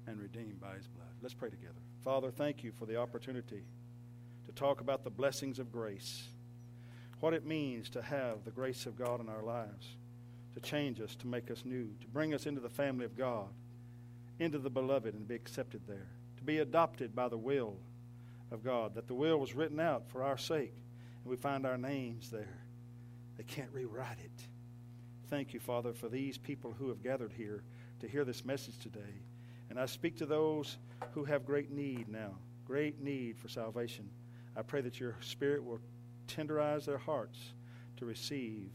and 0.07 0.20
redeemed 0.20 0.61
by 0.61 0.74
his 0.74 0.87
blood. 0.87 1.09
Let's 1.22 1.35
pray 1.35 1.48
together. 1.48 1.81
Father, 2.05 2.31
thank 2.31 2.62
you 2.62 2.70
for 2.70 2.85
the 2.85 2.96
opportunity 2.96 3.62
to 4.46 4.53
talk 4.53 4.83
about 4.83 5.05
the 5.05 5.11
blessings 5.11 5.59
of 5.59 5.72
grace, 5.72 6.24
what 7.20 7.33
it 7.33 7.46
means 7.46 7.88
to 7.90 8.03
have 8.03 8.44
the 8.44 8.51
grace 8.51 8.85
of 8.85 8.98
God 8.98 9.20
in 9.20 9.29
our 9.31 9.42
lives, 9.42 9.96
to 10.55 10.61
change 10.61 11.01
us, 11.01 11.14
to 11.16 11.27
make 11.27 11.51
us 11.51 11.64
new, 11.64 11.88
to 12.01 12.07
bring 12.09 12.35
us 12.35 12.44
into 12.44 12.61
the 12.61 12.68
family 12.68 13.07
of 13.07 13.16
God, 13.16 13.48
into 14.38 14.59
the 14.59 14.70
beloved 14.70 15.14
and 15.14 15.27
be 15.27 15.35
accepted 15.35 15.81
there, 15.87 16.09
to 16.37 16.44
be 16.44 16.59
adopted 16.59 17.14
by 17.14 17.29
the 17.29 17.38
will 17.38 17.77
of 18.51 18.64
God, 18.64 18.94
that 18.94 19.09
the 19.09 19.14
will 19.14 19.38
was 19.38 19.55
written 19.55 19.81
out 19.81 20.09
for 20.09 20.22
our 20.22 20.38
sake, 20.38 20.74
and 21.22 21.31
we 21.31 21.37
find 21.37 21.66
our 21.66 21.79
names 21.79 22.31
there. 22.31 22.59
They 23.37 23.44
can't 23.44 23.72
rewrite 23.72 24.20
it. 24.20 24.46
Thank 25.29 25.53
you, 25.53 25.61
Father, 25.61 25.92
for 25.92 26.09
these 26.09 26.38
people 26.38 26.74
who 26.79 26.88
have 26.88 27.03
gathered 27.03 27.33
here 27.33 27.62
to 28.01 28.09
hear 28.09 28.24
this 28.24 28.44
message 28.44 28.79
today. 28.79 29.22
And 29.70 29.79
I 29.79 29.87
speak 29.87 30.16
to 30.18 30.27
those 30.27 30.79
who 31.12 31.24
have 31.24 31.44
great 31.44 31.70
need 31.70 32.09
now, 32.09 32.37
great 32.66 33.01
need 33.01 33.38
for 33.38 33.48
salvation. 33.48 34.09
I 34.57 34.62
pray 34.62 34.81
that 34.81 34.98
your 34.98 35.16
Spirit 35.20 35.62
will 35.62 35.81
tenderize 36.27 36.85
their 36.85 36.98
hearts 36.98 37.38
to 37.98 38.07
receive, 38.07 38.70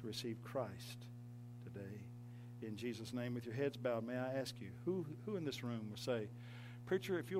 to 0.00 0.06
receive 0.06 0.42
Christ. 0.42 1.07
In 2.62 2.76
Jesus' 2.76 3.12
name, 3.12 3.34
with 3.34 3.46
your 3.46 3.54
heads 3.54 3.76
bowed, 3.76 4.06
may 4.06 4.16
I 4.16 4.34
ask 4.34 4.54
you, 4.60 4.68
who, 4.84 5.04
who 5.24 5.36
in 5.36 5.44
this 5.44 5.62
room 5.62 5.88
will 5.90 5.96
say, 5.96 6.28
Preacher, 6.86 7.18
if 7.18 7.30
you 7.30 7.36